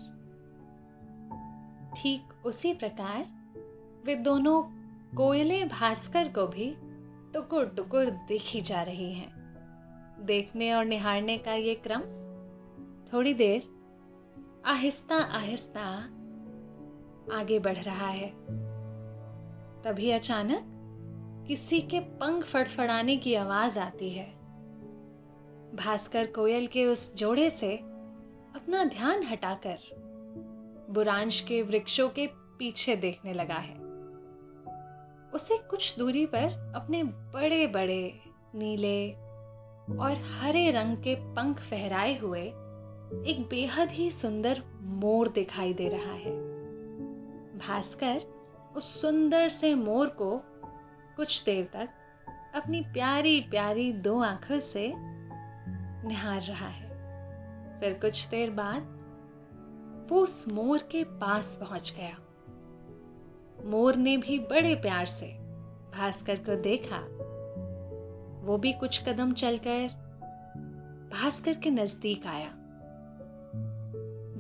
ठीक 1.97 2.47
उसी 2.47 2.75
प्रकार 2.75 3.27
वे 4.07 4.15
दोनों 4.15 4.63
कोयले 5.17 5.65
भास्कर 5.65 6.29
को 6.29 6.47
भी 6.47 6.77
टुकुर 7.35 7.67
टुकुर 7.67 8.11
दिखी 8.11 8.61
जा 8.61 8.83
रही 8.83 9.13
हैं। 9.13 9.39
देखने 10.21 10.73
और 10.73 10.85
निहारने 10.85 11.39
का 11.39 11.53
ये 11.53 11.75
क्रम 11.75 12.01
थोड़ी 13.13 13.35
देर 13.35 13.63
आहिस्ता 14.67 15.17
आहिस्ता 15.17 15.81
आगे 17.39 17.59
बढ़ 17.59 17.79
रहा 17.79 18.09
है। 18.09 18.29
तभी 19.83 20.11
अचानक 20.11 20.75
किसी 21.49 21.81
के 21.81 22.01
पंख 22.01 22.45
फड़फड़ाने 22.45 23.17
की 23.17 23.35
आवाज़ 23.35 23.79
आती 23.79 24.11
है। 24.11 24.27
भास्कर 25.77 26.27
कोयल 26.27 26.67
के 26.67 26.87
उस 26.87 27.15
जोड़े 27.15 27.51
से 27.51 27.81
अपना 28.55 28.85
ध्यान 28.85 29.23
हटाकर 29.23 29.79
बुरांश 30.91 31.41
के 31.41 31.63
वृक्षों 31.63 32.09
के 32.09 32.27
पीछे 32.59 32.97
देखने 32.97 33.33
लगा 33.33 33.55
है। 33.55 33.75
उसे 35.31 35.59
कुछ 35.59 35.99
दूरी 35.99 36.27
पर 36.27 36.73
अपने 36.77 37.03
बड़े 37.05 37.67
बड़े 37.67 38.21
नीले 38.55 39.13
और 39.99 40.17
हरे 40.41 40.71
रंग 40.71 40.97
के 40.97 41.15
पंख 41.35 41.61
फहराए 41.61 42.19
हुए 42.19 42.43
एक 43.27 43.47
बेहद 43.51 43.91
ही 43.91 44.11
सुंदर 44.11 44.63
मोर 44.81 45.29
दिखाई 45.29 45.75
दे 45.75 45.89
रहा 45.89 46.13
है। 46.13 46.33
भास्कर 47.59 48.21
उस 48.77 49.03
सुंदर 49.03 49.49
से 49.49 49.75
मोर 49.75 50.07
को 50.07 50.43
कुछ 51.17 51.45
देर 51.45 51.65
तक 51.73 51.89
अपनी 52.55 52.81
प्यारी 52.81 53.41
प्यारी 53.41 53.93
दो 53.93 54.21
आँखों 54.23 54.61
से 54.61 54.93
निहार 54.97 56.41
रहा 56.41 56.69
है। 56.69 56.88
फिर 57.81 57.93
कुछ 57.93 58.29
देर 58.29 58.51
बाद 58.51 58.95
वो 60.11 60.23
उस 60.23 60.53
मोर 60.53 60.79
के 60.79 61.05
पास 61.05 61.59
पहुँच 61.61 61.95
गया। 61.97 62.19
मोर 63.65 63.97
ने 63.97 64.17
भी 64.17 64.39
बड़े 64.39 64.75
प्यार 64.75 65.07
से 65.07 65.27
भास्कर 65.95 66.37
को 66.37 66.57
देखा। 66.57 66.99
वो 68.47 68.59
भी 68.59 68.73
कुछ 68.73 69.09
कदम 69.09 69.33
चलकर 69.33 69.89
भास्कर 71.13 71.55
के 71.55 71.71
नज़दीक 71.71 72.27
आया। 72.27 72.49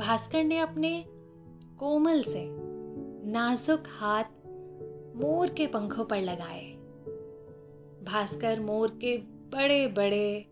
भास्कर 0.06 0.44
ने 0.44 0.58
अपने 0.58 1.04
कोमल 1.78 2.22
से 2.22 2.44
नाजुक 3.30 3.82
हाथ 4.00 4.24
मोर 5.16 5.48
के 5.48 5.66
पंखों 5.66 6.04
पर 6.04 6.20
लगाए। 6.20 6.64
भास्कर 8.04 8.60
मोर 8.60 8.90
के 8.90 9.16
बड़े 9.56 9.86
बड़े 9.86 10.46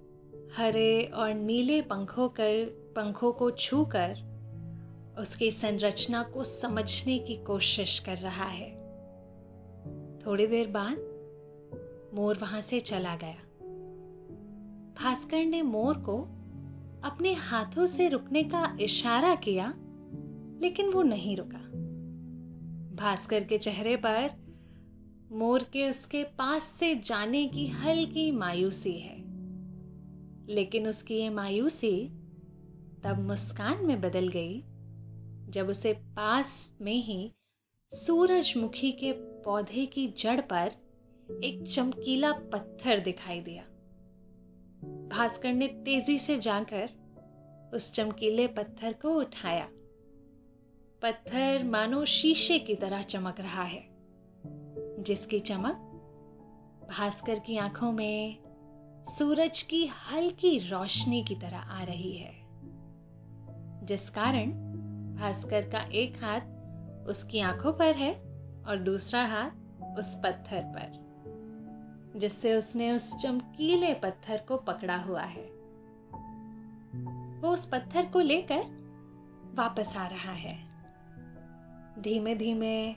हरे 0.55 1.05
और 1.15 1.35
नीले 1.35 1.83
पंखों 1.83 2.29
कर, 2.29 2.65
पंखों 2.97 3.33
को 3.33 3.51
छूकर 3.51 4.27
उसकी 5.19 5.51
संरचना 5.51 6.23
को 6.23 6.45
समझने 6.45 7.19
की 7.19 7.37
कोशिश 7.37 7.99
कर 7.99 8.17
रहा 8.19 8.45
है। 8.45 8.71
थोड़ी 10.27 10.47
देर 10.47 10.67
बाद 10.67 10.97
मोर 12.15 12.39
वहाँ 12.39 12.61
से 12.61 12.81
चला 12.81 13.17
गया। 13.17 13.37
भास्कर 15.03 15.45
ने 15.45 15.63
मोर 15.63 15.99
को 15.99 16.19
अपने 17.05 17.33
हाथों 17.33 17.87
से 17.87 18.09
रुकने 18.09 18.43
का 18.43 18.77
इशारा 18.81 19.35
किया, 19.35 19.75
लेकिन 20.63 20.91
वो 20.91 21.03
नहीं 21.03 21.37
रुका। 21.37 21.63
भास्कर 22.97 23.45
के 23.45 23.59
चेहरे 23.59 23.97
पर 23.97 24.31
मोर 25.33 25.63
के 25.63 25.91
उसके 25.91 26.25
पास 26.25 26.63
से 26.63 26.95
जाने 26.95 27.47
की 27.47 27.67
हल्की 27.67 28.31
मायूसी 28.31 28.93
है। 28.93 29.16
लेकिन 30.49 30.87
उसकी 30.89 31.15
ये 31.15 31.31
मायूसी 31.31 32.09
तब 33.05 33.25
मुस्कान 33.29 33.87
में 33.87 34.01
बदल 34.01 34.29
गई, 34.29 34.61
जब 35.51 35.69
उसे 35.69 35.93
पास 35.93 36.69
में 36.81 36.97
ही 36.97 37.33
सूरजमुखी 37.89 38.93
के 38.93 39.13
पौधे 39.13 39.87
की 39.87 40.07
जड़ 40.09 40.41
पर 40.41 40.73
एक 41.45 41.67
चमकीला 41.71 42.33
पत्थर 42.33 43.01
दिखाई 43.01 43.41
दिया। 43.41 43.63
भास्कर 45.09 45.53
ने 45.53 45.67
तेज़ी 45.67 46.19
से 46.19 46.39
जाकर 46.39 46.91
उस 47.75 47.93
चमकीले 47.93 48.47
पत्थर 48.47 48.93
को 48.93 49.11
उठाया। 49.11 49.69
पत्थर 51.03 51.65
मानो 51.65 52.05
शीशे 52.05 52.59
की 52.59 52.75
तरह 52.75 53.03
चमक 53.03 53.41
रहा 53.41 53.63
है, 53.63 53.87
जिसकी 54.99 55.41
चमक 55.41 55.83
भास्कर 56.91 57.39
की 57.39 57.57
आँखों 57.57 57.93
में 57.93 58.46
सूरज 59.09 59.63
की 59.63 59.87
हल्की 59.87 60.59
रोशनी 60.59 61.25
की 61.25 61.35
तरह 61.35 61.59
आ 61.59 61.83
रही 61.83 62.17
है। 62.17 62.35
जिस 63.87 64.11
कारण 64.11 64.53
भास्कर 65.17 65.69
का 65.69 65.81
एक 65.81 66.17
हाथ 66.25 66.41
उसकी 67.09 67.41
आँखों 67.41 67.73
पर 67.73 67.95
है 67.95 68.15
और 68.69 68.79
दूसरा 68.79 69.25
हाथ 69.27 69.51
उस 69.99 70.15
पत्थर 70.15 70.63
पर, 70.63 70.89
जिससे 72.17 72.55
उसने 72.55 72.93
उस 72.93 73.17
चमकीले 73.17 73.95
पत्थर 73.95 74.45
को 74.49 74.57
पकड़ा 74.57 74.97
हुआ 74.97 75.23
है। 75.23 75.47
वो 77.41 77.49
उस 77.49 77.67
पत्थर 77.67 78.07
को 78.07 78.21
लेकर 78.21 78.63
वापस 79.55 79.97
आ 79.97 80.07
रहा 80.07 80.33
है। 80.33 80.59
धीमे 82.03 82.35
धीमे 82.35 82.93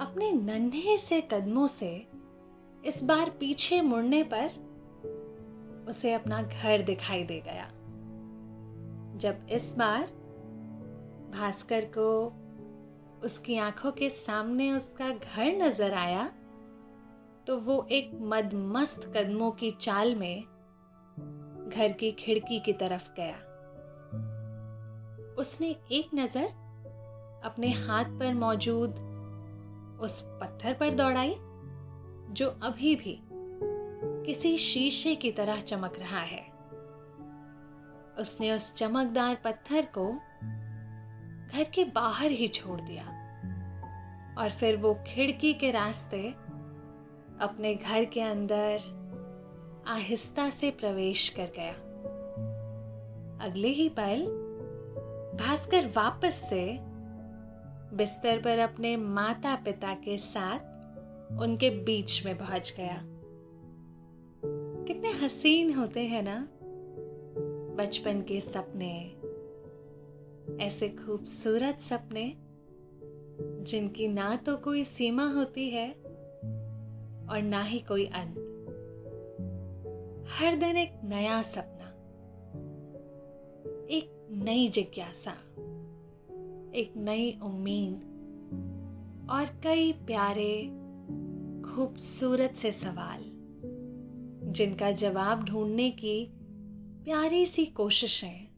अपने 0.00 0.32
नन्हे 0.32 0.96
से 0.96 1.20
कदमों 1.20 1.66
से 1.66 2.08
इस 2.86 3.04
बार 3.04 3.30
पीछे 3.30 3.80
मुड़ने 3.80 4.22
पर 4.22 4.71
उसे 5.88 6.12
अपना 6.12 6.42
घर 6.42 6.82
दिखाई 6.82 7.24
दे 7.24 7.40
गया। 7.40 7.66
जब 9.18 9.46
इस 9.50 9.74
बार 9.78 10.06
भास्कर 11.32 11.84
को 11.96 12.08
उसकी 13.24 13.56
आँखों 13.58 13.90
के 13.92 14.08
सामने 14.10 14.70
उसका 14.72 15.10
घर 15.10 15.52
नज़र 15.56 15.94
आया 15.94 16.30
तो 17.46 17.56
वो 17.58 17.86
एक 17.90 18.10
मदमस्त 18.22 19.12
कदमों 19.16 19.50
की 19.50 19.70
चाल 19.70 20.14
में 20.14 20.42
घर 21.68 21.92
की 21.92 22.10
खिड़की 22.12 22.58
की 22.60 22.72
तरफ़ 22.72 23.08
गया। 23.16 23.36
उसने 25.34 25.68
एक 25.92 26.10
नज़र 26.14 26.48
अपने 27.44 27.70
हाथ 27.70 28.18
पर 28.18 28.34
मौजूद 28.34 28.90
उस 30.02 30.20
पत्थर 30.40 30.72
पर 30.72 30.94
दौड़ाई, 30.94 31.34
जो 32.30 32.48
अभी 32.62 32.94
भी 32.96 33.18
किसी 34.26 34.56
शीशे 34.56 35.14
की 35.14 35.30
तरह 35.32 35.60
चमक 35.60 35.98
रहा 35.98 36.20
है। 36.20 36.52
उसने 38.18 38.52
उस 38.52 38.74
चमकदार 38.74 39.34
पत्थर 39.34 39.88
को 39.98 40.12
घर 41.52 41.64
के 41.64 41.84
बाहर 41.84 42.30
ही 42.30 42.48
छोड़ 42.48 42.80
दिया 42.80 43.04
और 44.38 44.50
फिर 44.50 44.76
वो 44.76 44.94
खिड़की 45.06 45.54
के 45.54 45.70
रास्ते 45.70 46.28
अपने 47.40 47.74
घर 47.74 48.04
के 48.04 48.20
अंदर 48.20 48.80
आहिस्ता 49.88 50.50
से 50.50 50.70
प्रवेश 50.70 51.28
कर 51.28 51.52
गया। 51.56 51.72
अगले 53.46 53.68
ही 53.68 53.88
पल 53.88 54.26
भास्कर 55.40 55.86
वापस 55.86 56.34
से 56.50 56.78
बिस्तर 57.96 58.40
पर 58.40 58.58
अपने 58.58 58.96
माता 58.96 59.54
पिता 59.54 59.94
के 59.94 60.18
साथ 60.18 60.58
उनके 61.40 61.70
बीच 61.70 62.26
में 62.26 62.38
पहुँच 62.38 62.74
गया। 62.76 63.04
कितने 64.92 65.10
हसीन 65.10 65.74
होते 65.74 66.00
हैं 66.00 66.22
ना। 66.22 66.48
बचपन 67.76 68.20
के 68.20 68.40
सपने, 68.40 68.90
ऐसे 70.64 70.88
खूबसूरत 70.88 71.80
सपने, 71.80 72.36
जिनकी 73.62 74.08
ना 74.08 74.36
तो 74.36 74.56
कोई 74.56 74.84
सीमा 74.84 75.26
होती 75.32 75.70
है 75.70 75.90
और 77.30 77.42
ना 77.44 77.62
ही 77.62 77.78
कोई 77.78 78.06
अंत। 78.06 78.36
हर 80.30 80.56
दिन 80.56 80.76
एक 80.76 81.00
नया 81.04 81.42
सपना, 81.42 81.88
एक 83.86 84.28
नई 84.44 84.68
जिज्ञासा, 84.68 85.34
एक 86.74 86.92
नई 86.96 87.38
उम्मीद 87.42 87.96
और 89.30 89.60
कई 89.62 89.92
प्यारे, 89.92 90.62
खूबसूरत 91.62 92.54
से 92.56 92.72
सवाल। 92.72 93.31
जिनका 94.52 94.90
जवाब 94.90 95.44
ढूँढने 95.44 95.90
की 95.90 96.28
प्यारी 97.04 97.46
सी 97.46 97.66
कोशिशें 97.66 98.48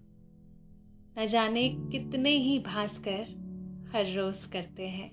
न 1.18 1.26
जाने 1.26 1.68
कितने 1.68 2.30
ही 2.30 2.58
भास्कर 2.58 3.44
हर 3.92 4.12
रोज 4.12 4.44
करते 4.44 4.88
हैं। 4.88 5.10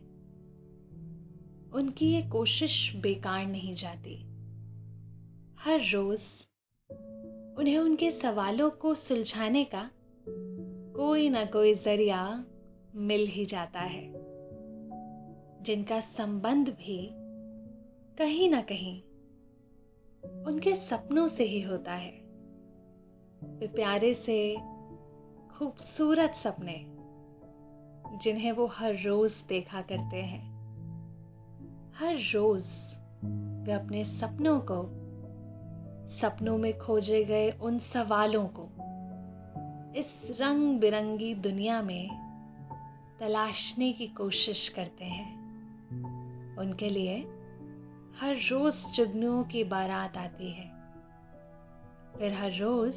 उनकी 1.71 2.11
ये 2.11 2.21
कोशिश 2.21 2.95
बेकार 2.95 3.45
नहीं 3.45 3.73
जाती। 3.73 4.15
हर 5.59 5.79
रोज 5.93 6.21
उन्हें 7.59 7.77
उनके 7.77 8.11
सवालों 8.11 8.69
को 8.69 8.95
सुलझाने 8.95 9.63
का 9.63 9.91
कोई 10.95 11.29
ना 11.29 11.45
कोई 11.45 11.73
ज़रिया 11.73 12.45
मिल 12.95 13.27
ही 13.27 13.45
जाता 13.45 13.79
है। 13.79 14.11
जिनका 15.61 15.99
संबंध 16.01 16.69
भी 16.69 17.09
कहीं 18.17 18.49
ना 18.49 18.61
कहीं 18.61 19.01
उनके 20.25 20.75
सपनों 20.75 21.27
से 21.27 21.43
ही 21.43 21.61
होता 21.61 21.93
है। 21.93 22.11
वे 23.43 23.67
प्यारे 23.67 24.13
से 24.13 24.57
खूबसूरत 25.57 26.33
सपने, 26.33 26.85
जिन्हें 28.17 28.51
वो 28.51 28.65
हर 28.65 28.93
रोज 28.93 29.45
देखा 29.49 29.81
करते 29.81 30.17
हैं। 30.17 30.51
हर 31.97 32.15
रोज 32.15 32.63
वे 33.65 33.71
अपने 33.71 34.03
सपनों 34.05 34.59
को, 34.59 35.01
सपनों 36.07 36.57
में 36.57 36.77
खोजे 36.77 37.23
गए 37.23 37.51
उन 37.51 37.79
सवालों 37.79 38.47
को, 38.47 38.69
इस 39.99 40.37
रंग 40.41 40.79
बिरंगी 40.79 41.35
दुनिया 41.35 41.81
में 41.81 42.09
तलाशने 43.19 43.93
की 43.93 44.07
कोशिश 44.07 44.69
करते 44.69 45.05
हैं। 45.05 45.41
उनके 46.57 46.89
लिए 46.89 47.40
हर 48.19 48.35
रोज 48.35 48.85
जुगनुओं 48.93 49.43
की 49.43 49.63
बारात 49.63 50.17
आती 50.17 50.51
है। 50.51 50.67
फिर 52.19 52.33
हर 52.33 52.51
रोज 52.51 52.95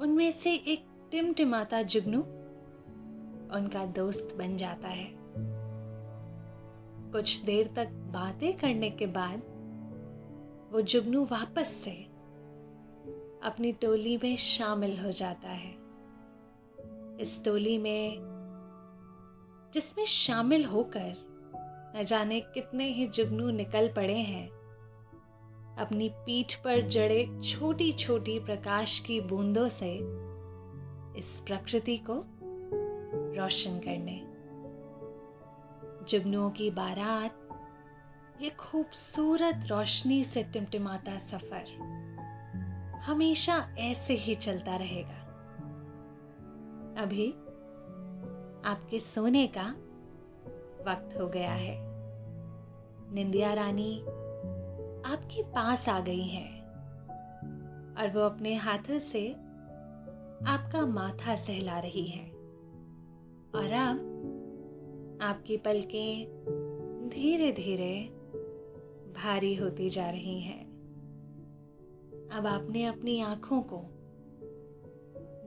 उनमें 0.00 0.30
से 0.32 0.54
एक 0.54 0.86
टिमटिमाता 1.10 1.82
जुगनू 1.82 2.20
उनका 3.56 3.84
दोस्त 3.86 4.34
बन 4.38 4.56
जाता 4.56 4.88
है। 4.88 5.08
कुछ 7.12 7.36
देर 7.42 7.72
तक 7.76 7.88
बातें 7.88 8.52
करने 8.56 8.90
के 8.90 9.06
बाद 9.06 9.42
वो 10.72 10.80
जुगनू 10.80 11.24
वापस 11.24 11.68
से 11.68 11.92
अपनी 13.42 13.72
टोली 13.72 14.16
में 14.16 14.36
शामिल 14.36 14.98
हो 15.00 15.12
जाता 15.12 15.48
है। 15.48 15.72
इस 17.20 17.42
टोली 17.44 17.78
में 17.78 18.30
जिसमें 19.74 20.04
शामिल 20.04 20.64
होकर 20.64 21.29
न 21.96 22.04
जाने 22.04 22.40
कितने 22.40 22.84
ही 22.84 23.06
जुगनू 23.06 23.50
निकल 23.50 23.88
पड़े 23.88 24.18
हैं। 24.18 24.48
अपनी 25.78 26.08
पीठ 26.08 26.54
पर 26.54 26.88
जड़े 26.88 27.40
छोटी 27.44 27.92
छोटी 27.92 28.38
प्रकाश 28.38 28.98
की 28.98 29.20
बूंदों 29.20 29.68
से 29.68 29.94
इस 31.18 31.42
प्रकृति 31.46 31.96
को 31.96 32.24
रोशन 33.36 33.78
करने। 33.78 34.26
जुगनुओं 36.08 36.50
की 36.50 36.70
बारात, 36.70 37.48
ये 38.42 38.50
खूबसूरत 38.50 39.66
रोशनी 39.66 40.24
से 40.24 40.42
टिमटिमाता 40.42 41.18
सफ़र 41.18 41.64
हमेशा 43.04 43.74
ऐसे 43.78 44.14
ही 44.14 44.34
चलता 44.34 44.76
रहेगा। 44.76 45.26
अभी 47.02 47.30
आपके 48.68 48.98
सोने 48.98 49.46
का 49.46 49.74
वक्त 50.86 51.20
हो 51.20 51.28
गया 51.28 51.52
है। 51.52 51.76
निंदिया 53.14 53.52
रानी 53.54 54.00
आपके 55.06 55.42
पास 55.42 55.88
आ 55.88 56.00
गई 56.00 56.22
हैं 56.22 56.60
और 57.94 58.10
वो 58.14 58.20
अपने 58.20 58.54
हाथों 58.54 58.98
से 58.98 59.32
आपका 60.46 60.86
माथा 60.86 61.36
सहला 61.36 61.78
रही 61.78 62.06
है। 62.06 62.30
और 63.54 63.72
अब 63.72 65.18
आपकी 65.22 65.56
पलकें 65.56 66.28
धीरे 67.14 67.52
धीरे 67.52 68.02
भारी 69.16 69.54
होती 69.54 69.90
जा 69.90 70.10
रही 70.10 70.40
हैं। 70.40 70.70
अब 72.32 72.46
आपने 72.46 72.84
अपनी 72.84 73.20
आँखों 73.20 73.62
को 73.62 73.78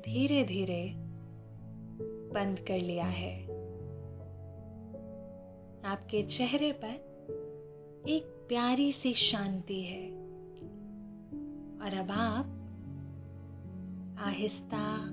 धीरे 0.01 0.43
धीरे 0.43 0.93
बंद 2.33 2.59
कर 2.59 2.79
लिया 2.79 3.05
है। 3.05 3.52
आपके 5.85 6.23
चेहरे 6.23 6.71
पर 6.71 6.93
एक 8.09 8.23
प्यारी 8.23 8.91
सी 8.91 9.13
शांति 9.13 9.81
है। 9.81 10.11
और 11.81 11.93
अब 11.93 12.11
आप 12.11 12.45
आहिस्ता 14.19 15.09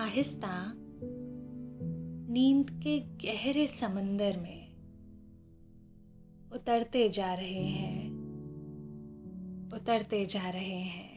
आहिस्ता 0.00 0.72
नींद 2.32 2.70
के 2.70 3.00
गहरे 3.00 3.66
समंदर 3.66 4.36
में 4.40 4.68
उतरते 6.54 7.08
जा 7.08 7.34
रहे 7.34 7.64
हैं, 7.64 8.10
उतरते 9.74 10.26
जा 10.26 10.50
रहे 10.50 10.80
हैं। 10.80 11.07